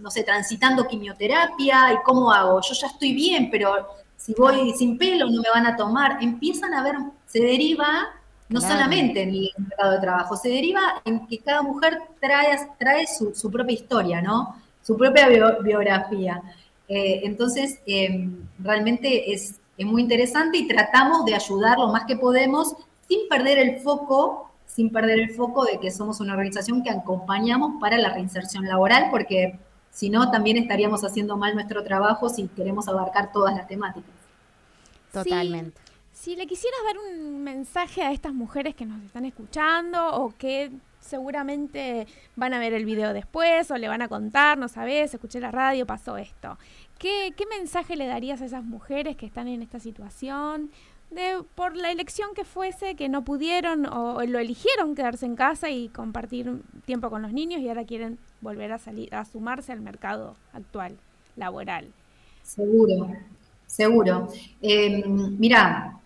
[0.00, 2.60] no sé, transitando quimioterapia y cómo hago.
[2.60, 6.18] Yo ya estoy bien, pero si voy sin pelo no me van a tomar.
[6.20, 6.96] Empiezan a ver,
[7.26, 8.08] se deriva
[8.50, 13.06] no solamente en el mercado de trabajo, se deriva en que cada mujer trae, trae
[13.06, 14.56] su, propia historia, ¿no?
[14.82, 15.28] Su propia
[15.62, 16.42] biografía.
[16.88, 22.16] Eh, entonces, em, realmente es, es muy interesante y tratamos de ayudar lo más que
[22.16, 22.74] podemos
[23.08, 27.80] sin perder el foco, sin perder el foco de que somos una organización que acompañamos
[27.80, 32.88] para la reinserción laboral, porque si no, también estaríamos haciendo mal nuestro trabajo si queremos
[32.88, 34.10] abarcar todas las temáticas.
[35.12, 35.80] Totalmente.
[36.12, 40.70] Si le quisieras dar un mensaje a estas mujeres que nos están escuchando o que
[41.00, 45.40] seguramente van a ver el video después o le van a contar, no sabes, escuché
[45.40, 46.58] la radio, pasó esto.
[46.98, 50.70] ¿Qué, mensaje le darías a esas mujeres que están en esta situación?
[51.10, 55.68] De, por la elección que fuese, que no pudieron o lo eligieron quedarse en casa
[55.68, 59.80] y compartir tiempo con los niños y ahora quieren volver a salir, a sumarse al
[59.80, 60.96] mercado actual,
[61.36, 61.88] laboral.
[62.42, 63.10] Seguro,
[63.66, 64.28] seguro.
[64.62, 66.00] Eh, mira,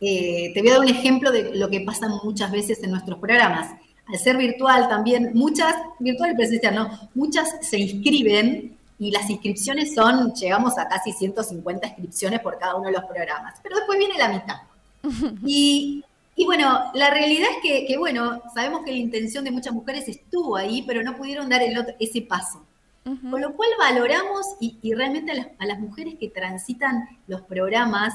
[0.00, 3.18] eh, te voy a dar un ejemplo de lo que pasa muchas veces en nuestros
[3.18, 3.70] programas.
[4.06, 6.90] Al ser virtual también, muchas, virtual y presencial, ¿no?
[7.14, 12.86] Muchas se inscriben y las inscripciones son, llegamos a casi 150 inscripciones por cada uno
[12.86, 14.56] de los programas, pero después viene la mitad.
[16.36, 20.56] Y, bueno, la realidad es que, bueno, sabemos que la intención de muchas mujeres estuvo
[20.56, 22.66] ahí, pero no pudieron dar el ese paso.
[23.04, 28.14] Con lo cual valoramos y, realmente a las, a las, mujeres que transitan los programas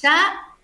[0.00, 0.16] ya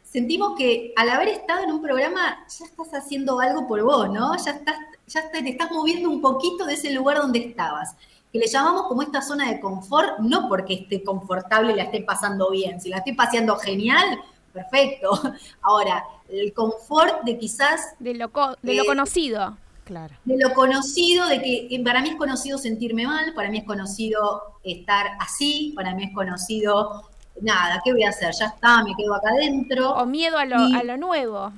[0.03, 4.37] sentimos que al haber estado en un programa ya estás haciendo algo por vos, ¿no?
[4.37, 4.77] Ya estás,
[5.09, 7.97] ya te estás moviendo un poquito de ese lugar donde estabas,
[8.35, 12.03] que le llamamos como esta zona de confort, no porque esté confortable y la esté
[12.03, 14.19] pasando bien, si la estoy paseando genial,
[14.53, 15.13] perfecto.
[15.63, 17.95] Ahora, el confort de quizás...
[18.01, 19.57] De lo, de lo conocido.
[19.85, 20.17] Claro.
[20.25, 23.65] De lo conocido, de que eh, para mí es conocido sentirme mal, para mí es
[23.65, 27.05] conocido estar así, para mí es conocido
[27.41, 28.35] nada, ¿qué voy a hacer?
[28.37, 29.93] Ya está, me quedo acá adentro.
[29.93, 31.53] O miedo a lo, nuevo.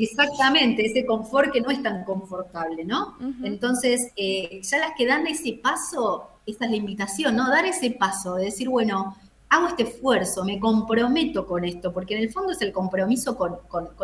[0.00, 3.18] Exactamente, ese confort que no es tan confortable, ¿no?
[3.42, 7.50] Entonces, eh, ya las que dan ese paso, esta es la invitación, ¿no?
[7.50, 9.14] Dar ese paso, de decir, bueno,
[9.50, 13.58] hago este esfuerzo, me comprometo con esto, porque en el fondo es el compromiso con,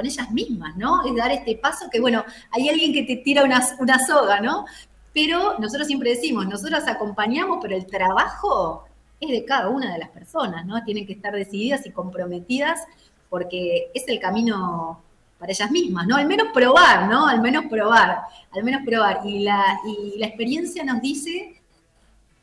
[0.05, 1.07] ellas mismas, ¿no?
[1.07, 4.67] Es dar este paso que, bueno, hay alguien que te tira una, una soga, ¿no?
[5.15, 8.85] Pero nosotros siempre decimos, nosotros acompañamos, pero el trabajo
[9.19, 10.85] es de cada una de las personas, ¿no?
[10.85, 12.81] Tienen que estar decididas y comprometidas
[13.31, 15.03] porque es el camino
[15.39, 16.17] para ellas mismas, ¿no?
[16.17, 17.27] Al menos probar, ¿no?
[17.27, 18.23] Al menos probar,
[18.53, 19.21] al menos probar.
[19.25, 21.61] Y la, y la experiencia nos dice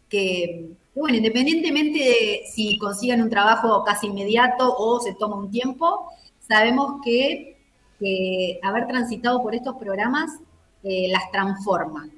[0.09, 6.07] que, bueno, independientemente de si consigan un trabajo casi inmediato o se toma un tiempo,
[6.39, 7.49] sabemos que,
[8.61, 10.29] haber transitado por estos programas
[10.83, 12.09] eh, las transforma,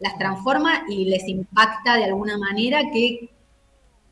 [0.00, 3.30] las transforma y les impacta de alguna manera que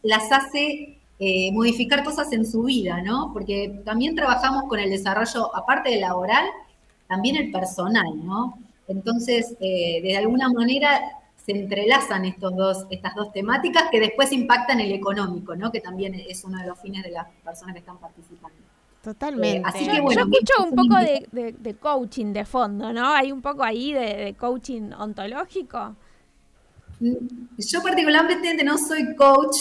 [0.03, 3.31] las hace eh, modificar cosas en su vida, ¿no?
[3.33, 6.45] Porque también trabajamos con el desarrollo, aparte del laboral,
[7.09, 8.59] también el personal, ¿no?
[8.89, 11.01] Entonces, eh, de alguna manera
[11.37, 15.73] se entrelazan estos dos, estas dos temáticas que después impactan el económico, ¿no?
[15.73, 18.59] Que también es uno de los fines de las personas que están participando.
[19.03, 19.59] Totalmente.
[19.59, 23.15] Eh, así que, bueno, yo escucho un poco de, coaching de fondo, ¿no?
[23.15, 25.95] Hay un poco ahí de coaching ontológico.
[27.01, 29.57] Yo particularmente no soy coach,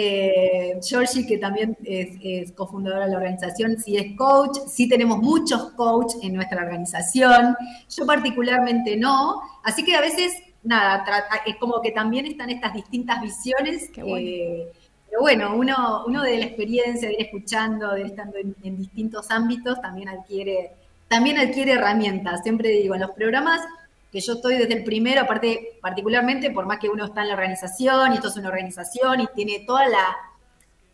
[0.00, 5.72] eh, Georgie, que también es, cofundadora de la organización, sí es coach, sí tenemos muchos
[5.72, 7.56] coach en nuestra organización,
[7.90, 11.04] yo particularmente no, así que a veces, nada,
[11.44, 13.90] es como que también están estas distintas visiones.
[13.96, 14.70] Eh,
[15.10, 19.32] pero bueno, uno, uno de la experiencia de ir escuchando, de ir estando en, distintos
[19.32, 20.70] ámbitos, también adquiere,
[21.08, 22.42] también adquiere herramientas.
[22.44, 23.62] Siempre digo, en los programas
[24.10, 27.34] que yo estoy desde el primero, aparte particularmente por más que uno está en la
[27.34, 30.16] organización y esto es una organización y tiene toda la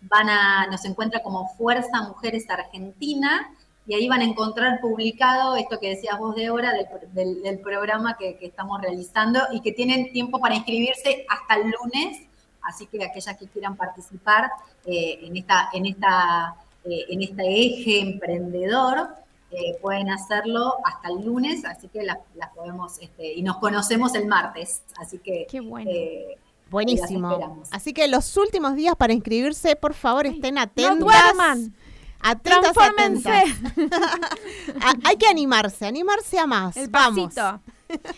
[0.01, 3.49] van a, nos encuentra como Fuerza Mujeres Argentina
[3.87, 6.73] y ahí van a encontrar publicado esto que decías vos, Débora,
[7.11, 11.71] del, del, programa que, que, estamos realizando y que tienen tiempo para inscribirse hasta el
[11.71, 12.21] lunes,
[12.61, 14.51] así que aquellas que quieran participar
[14.85, 16.53] eh, en, esta, en, esta,
[16.85, 19.09] eh, en este eje emprendedor,
[19.51, 24.13] eh, pueden hacerlo hasta el lunes, así que las, las podemos, este, y nos conocemos
[24.15, 25.47] el martes, así que...
[25.49, 25.89] Qué bueno.
[25.91, 26.37] eh,
[26.69, 27.63] Buenísimo.
[27.71, 30.99] Así que los últimos días para inscribirse, por favor, estén atentas.
[30.99, 31.73] No duerman.
[32.21, 33.29] Atentas, Transfórmense.
[33.29, 33.99] atentas.
[34.81, 36.77] Ah, hay que animarse, animarse a más.
[36.77, 37.33] El Vamos.
[37.33, 37.61] pasito.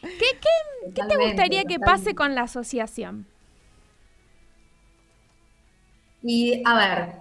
[0.00, 0.10] ¿Qué,
[0.40, 3.24] qué, ¿Qué te gustaría que pase con la asociación?
[6.22, 7.12] Y a ver,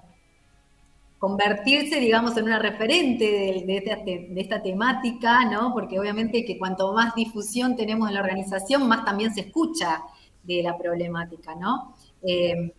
[1.21, 5.71] convertirse, digamos, en una referente de, esta, temática, ¿no?
[5.71, 10.01] Porque obviamente que cuanto más difusión tenemos en la organización, más también se escucha
[10.41, 11.95] de la problemática, ¿no?
[12.23, 12.73] Eh,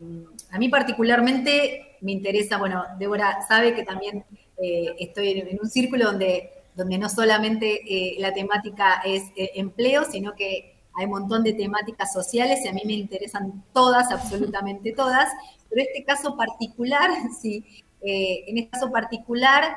[0.51, 4.25] a mí particularmente me interesa, bueno, Débora sabe que también
[4.61, 10.35] eh, estoy en un círculo donde, donde no solamente eh, la temática es empleo, sino
[10.35, 15.29] que hay un montón de temáticas sociales y a mí me interesan todas, absolutamente todas,
[15.71, 17.09] pero este caso particular,
[17.41, 17.65] sí,
[18.05, 19.77] eh, en este caso particular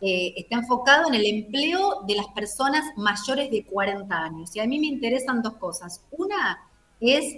[0.00, 4.54] eh, está enfocado en el empleo de las personas mayores de 40 años.
[4.54, 6.04] Y a mí me interesan dos cosas.
[6.12, 6.58] Una
[7.00, 7.36] es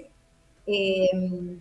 [0.67, 1.59] eh,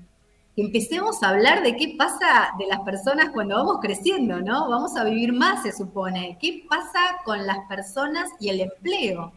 [0.56, 4.70] que empecemos a hablar de qué pasa de las personas cuando vamos creciendo, ¿no?
[4.70, 6.38] Vamos a vivir más, se supone.
[6.42, 9.32] ¿Qué pasa con las personas y el empleo?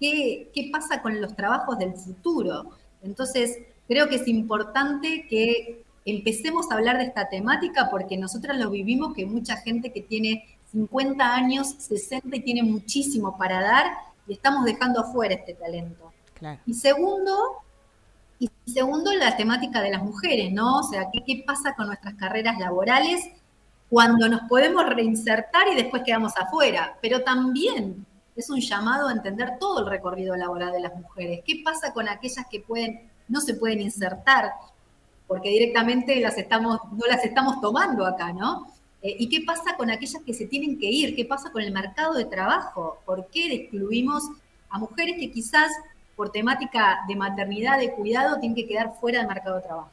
[0.00, 2.70] ¿Qué, qué pasa con los trabajos del futuro?
[3.02, 8.70] Entonces, creo que es importante que empecemos a hablar de esta temática porque nosotras lo
[8.70, 13.92] vivimos que mucha gente que tiene 50 años, 60 y tiene muchísimo para dar
[14.26, 16.12] y estamos dejando afuera este talento.
[16.34, 16.60] Claro.
[16.66, 17.36] Y segundo,
[18.38, 20.80] y segundo, la temática de las mujeres, ¿no?
[20.80, 23.28] O sea, ¿qué, ¿qué, pasa con nuestras carreras laborales
[23.88, 26.96] cuando nos podemos reinsertar y después quedamos afuera?
[27.00, 31.40] Pero también es un llamado a entender todo el recorrido laboral de las mujeres.
[31.44, 34.52] ¿Qué pasa con aquellas que pueden, no se pueden insertar?
[35.32, 38.66] Porque directamente las estamos, no las estamos tomando acá, ¿no?
[39.00, 41.16] Eh, ¿Y qué pasa con aquellas que se tienen que ir?
[41.16, 42.98] ¿Qué pasa con el mercado de trabajo?
[43.06, 44.24] ¿Por qué excluimos
[44.68, 45.70] a mujeres que quizás
[46.16, 49.90] por temática de maternidad, de cuidado, tienen que quedar fuera del mercado de trabajo.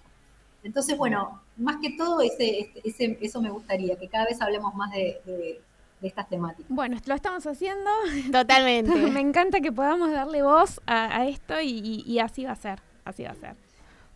[0.64, 4.92] Entonces, bueno, más que todo, ese, ese, eso me gustaría, que cada vez hablemos más
[4.92, 5.62] de, de,
[6.02, 6.68] de estas temáticas.
[6.70, 7.90] Bueno, lo estamos haciendo.
[8.32, 8.94] Totalmente.
[8.94, 12.56] me encanta que podamos darle voz a, a esto y, y, y, así va a
[12.56, 13.69] ser, así va a ser.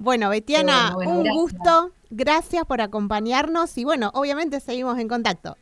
[0.03, 1.41] Bueno, Betiana, bueno, bueno, un gracias.
[1.41, 5.55] gusto, gracias por acompañarnos y bueno, obviamente seguimos en contacto.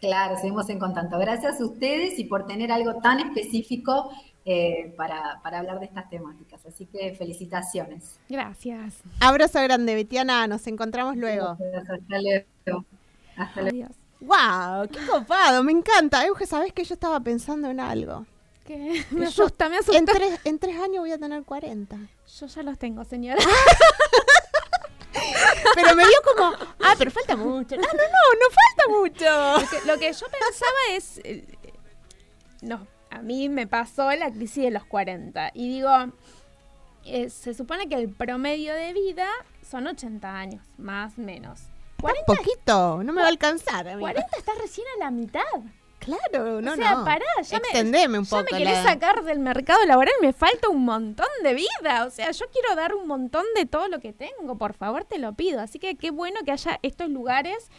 [0.00, 1.18] Claro, seguimos en contacto.
[1.18, 4.10] Gracias a ustedes y por tener algo tan específico
[4.46, 6.64] eh, para, para, hablar de estas temáticas.
[6.64, 8.18] Así que felicitaciones.
[8.30, 8.94] Gracias.
[9.20, 10.46] Abrazo grande, Betiana.
[10.46, 11.58] Nos encontramos luego.
[11.58, 12.86] Gracias, hasta luego.
[13.36, 13.90] Hasta Adiós.
[14.20, 14.88] ¡Wow!
[14.90, 15.62] ¡Qué copado!
[15.64, 16.24] Me encanta.
[16.24, 18.24] Euge, ¿sabés que yo estaba pensando en algo?
[19.10, 19.98] Me asusta, me asusta.
[19.98, 21.96] En tres, en tres años voy a tener 40.
[22.38, 23.42] Yo ya los tengo, señora.
[25.74, 27.76] pero me dio como, ah, pero falta mucho.
[27.76, 29.60] No, no, no, no falta mucho.
[29.60, 31.44] Lo que, lo que yo pensaba es, eh,
[32.62, 35.90] no, a mí me pasó la crisis de los 40 y digo,
[37.04, 39.28] eh, se supone que el promedio de vida
[39.68, 41.60] son 80 años, más o menos.
[42.00, 43.88] 40, poquito, no me va a alcanzar.
[43.88, 44.12] Amiga.
[44.12, 45.42] 40 está recién a la mitad.
[46.08, 47.04] Claro, no, o sea, no.
[47.04, 48.46] pará, ya Extendeme me, un poco.
[48.48, 48.92] Ya me querés la...
[48.92, 52.06] sacar del mercado laboral, me falta un montón de vida.
[52.06, 55.18] O sea, yo quiero dar un montón de todo lo que tengo, por favor, te
[55.18, 55.60] lo pido.
[55.60, 57.70] Así que qué bueno que haya estos lugares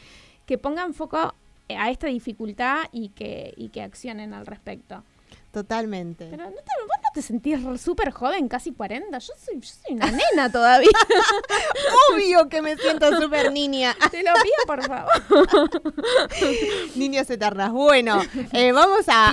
[0.45, 1.33] que pongan foco
[1.69, 5.03] a esta dificultad y que, y que accionen al respecto.
[5.51, 6.27] Totalmente.
[6.29, 9.17] Pero no te, vos te sentís súper joven, casi 40.
[9.17, 10.89] Yo soy, yo soy una nena todavía.
[12.13, 13.95] Obvio que me siento súper niña.
[14.11, 15.11] Te lo pido, por favor.
[16.95, 17.71] Niños eternas.
[17.71, 19.29] Bueno, eh, vamos a,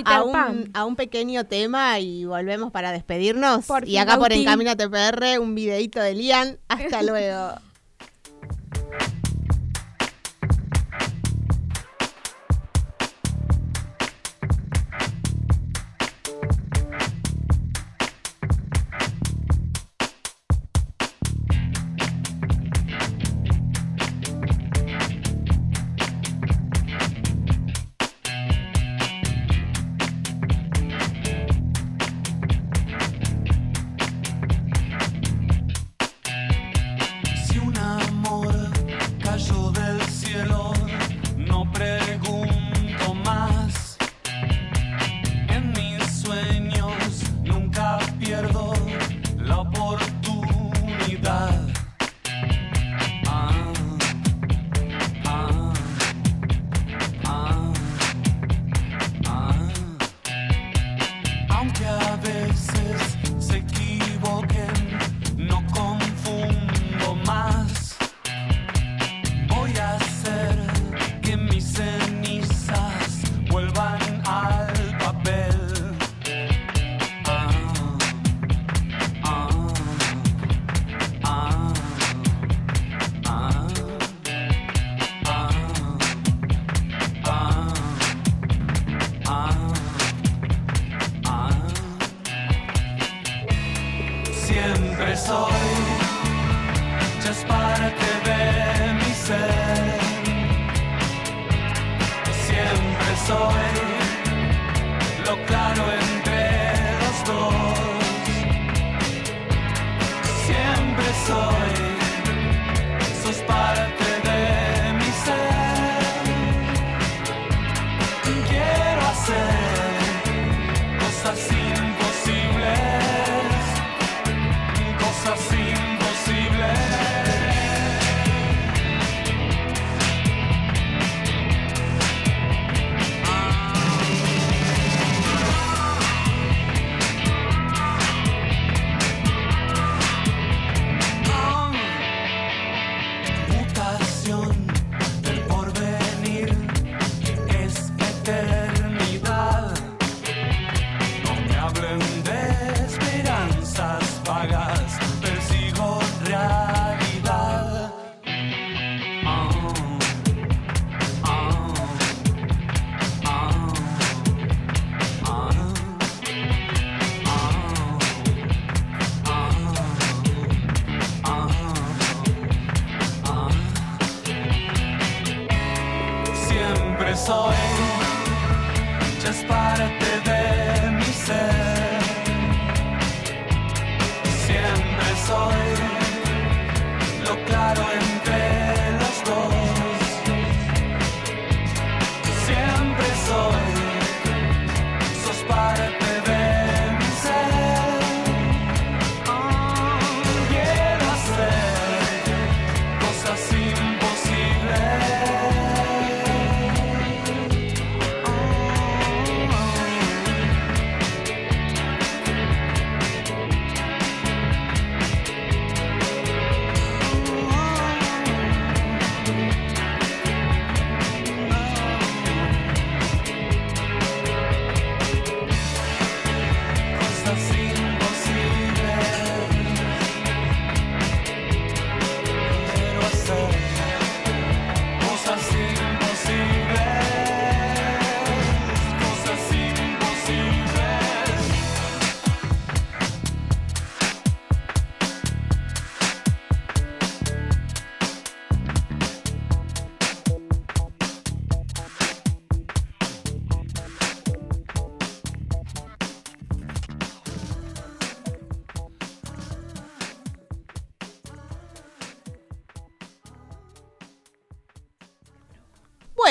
[0.73, 3.65] a, un, pequeño tema y volvemos para despedirnos.
[3.85, 6.59] Y acá por Encamínate PR, un videito de Lian.
[6.67, 7.66] Hasta luego.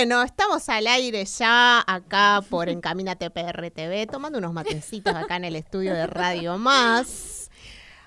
[0.07, 5.57] Bueno, estamos al aire ya acá por Encamínate PRTV, tomando unos matecitos acá en el
[5.57, 7.51] estudio de Radio Más.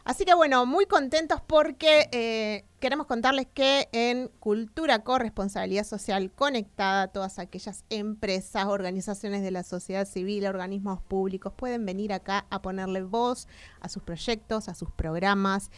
[0.05, 7.09] Así que bueno, muy contentos porque eh, queremos contarles que en Cultura Corresponsabilidad Social Conectada,
[7.09, 13.03] todas aquellas empresas, organizaciones de la sociedad civil, organismos públicos pueden venir acá a ponerle
[13.03, 13.49] voz
[13.81, 15.69] a sus proyectos, a sus programas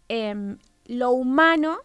[0.10, 1.78] em, lo humano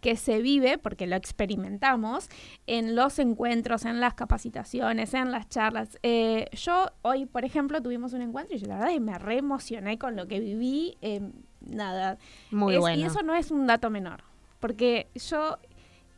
[0.00, 2.28] que se vive, porque lo experimentamos,
[2.66, 5.98] en los encuentros, en las capacitaciones, en las charlas.
[6.02, 9.38] Eh, yo hoy, por ejemplo, tuvimos un encuentro y yo la verdad que me re
[9.38, 10.98] emocioné con lo que viví.
[11.00, 11.32] em,
[11.66, 12.18] nada.
[12.50, 13.00] Muy Es- bueno.
[13.00, 14.22] Y eso no es un dato menor,
[14.60, 15.56] porque yo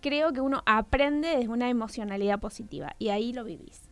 [0.00, 3.85] creo que uno aprende desde una emocionalidad positiva y ahí lo vivís.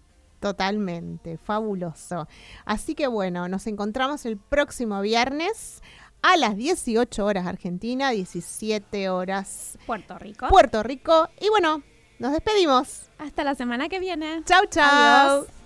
[0.45, 2.29] Totalmente, fabuloso.
[2.67, 5.83] Así que bueno, nos encontramos el próximo viernes
[6.21, 10.49] a las 18 horas Argentina, 17 horas Puerto Rico.
[10.49, 11.31] Puerto Rico.
[11.41, 11.83] Y bueno,
[12.19, 13.11] nos despedimos.
[13.17, 14.43] Hasta la semana que viene.
[14.45, 14.85] Chau, chau.
[14.85, 15.64] Adiós.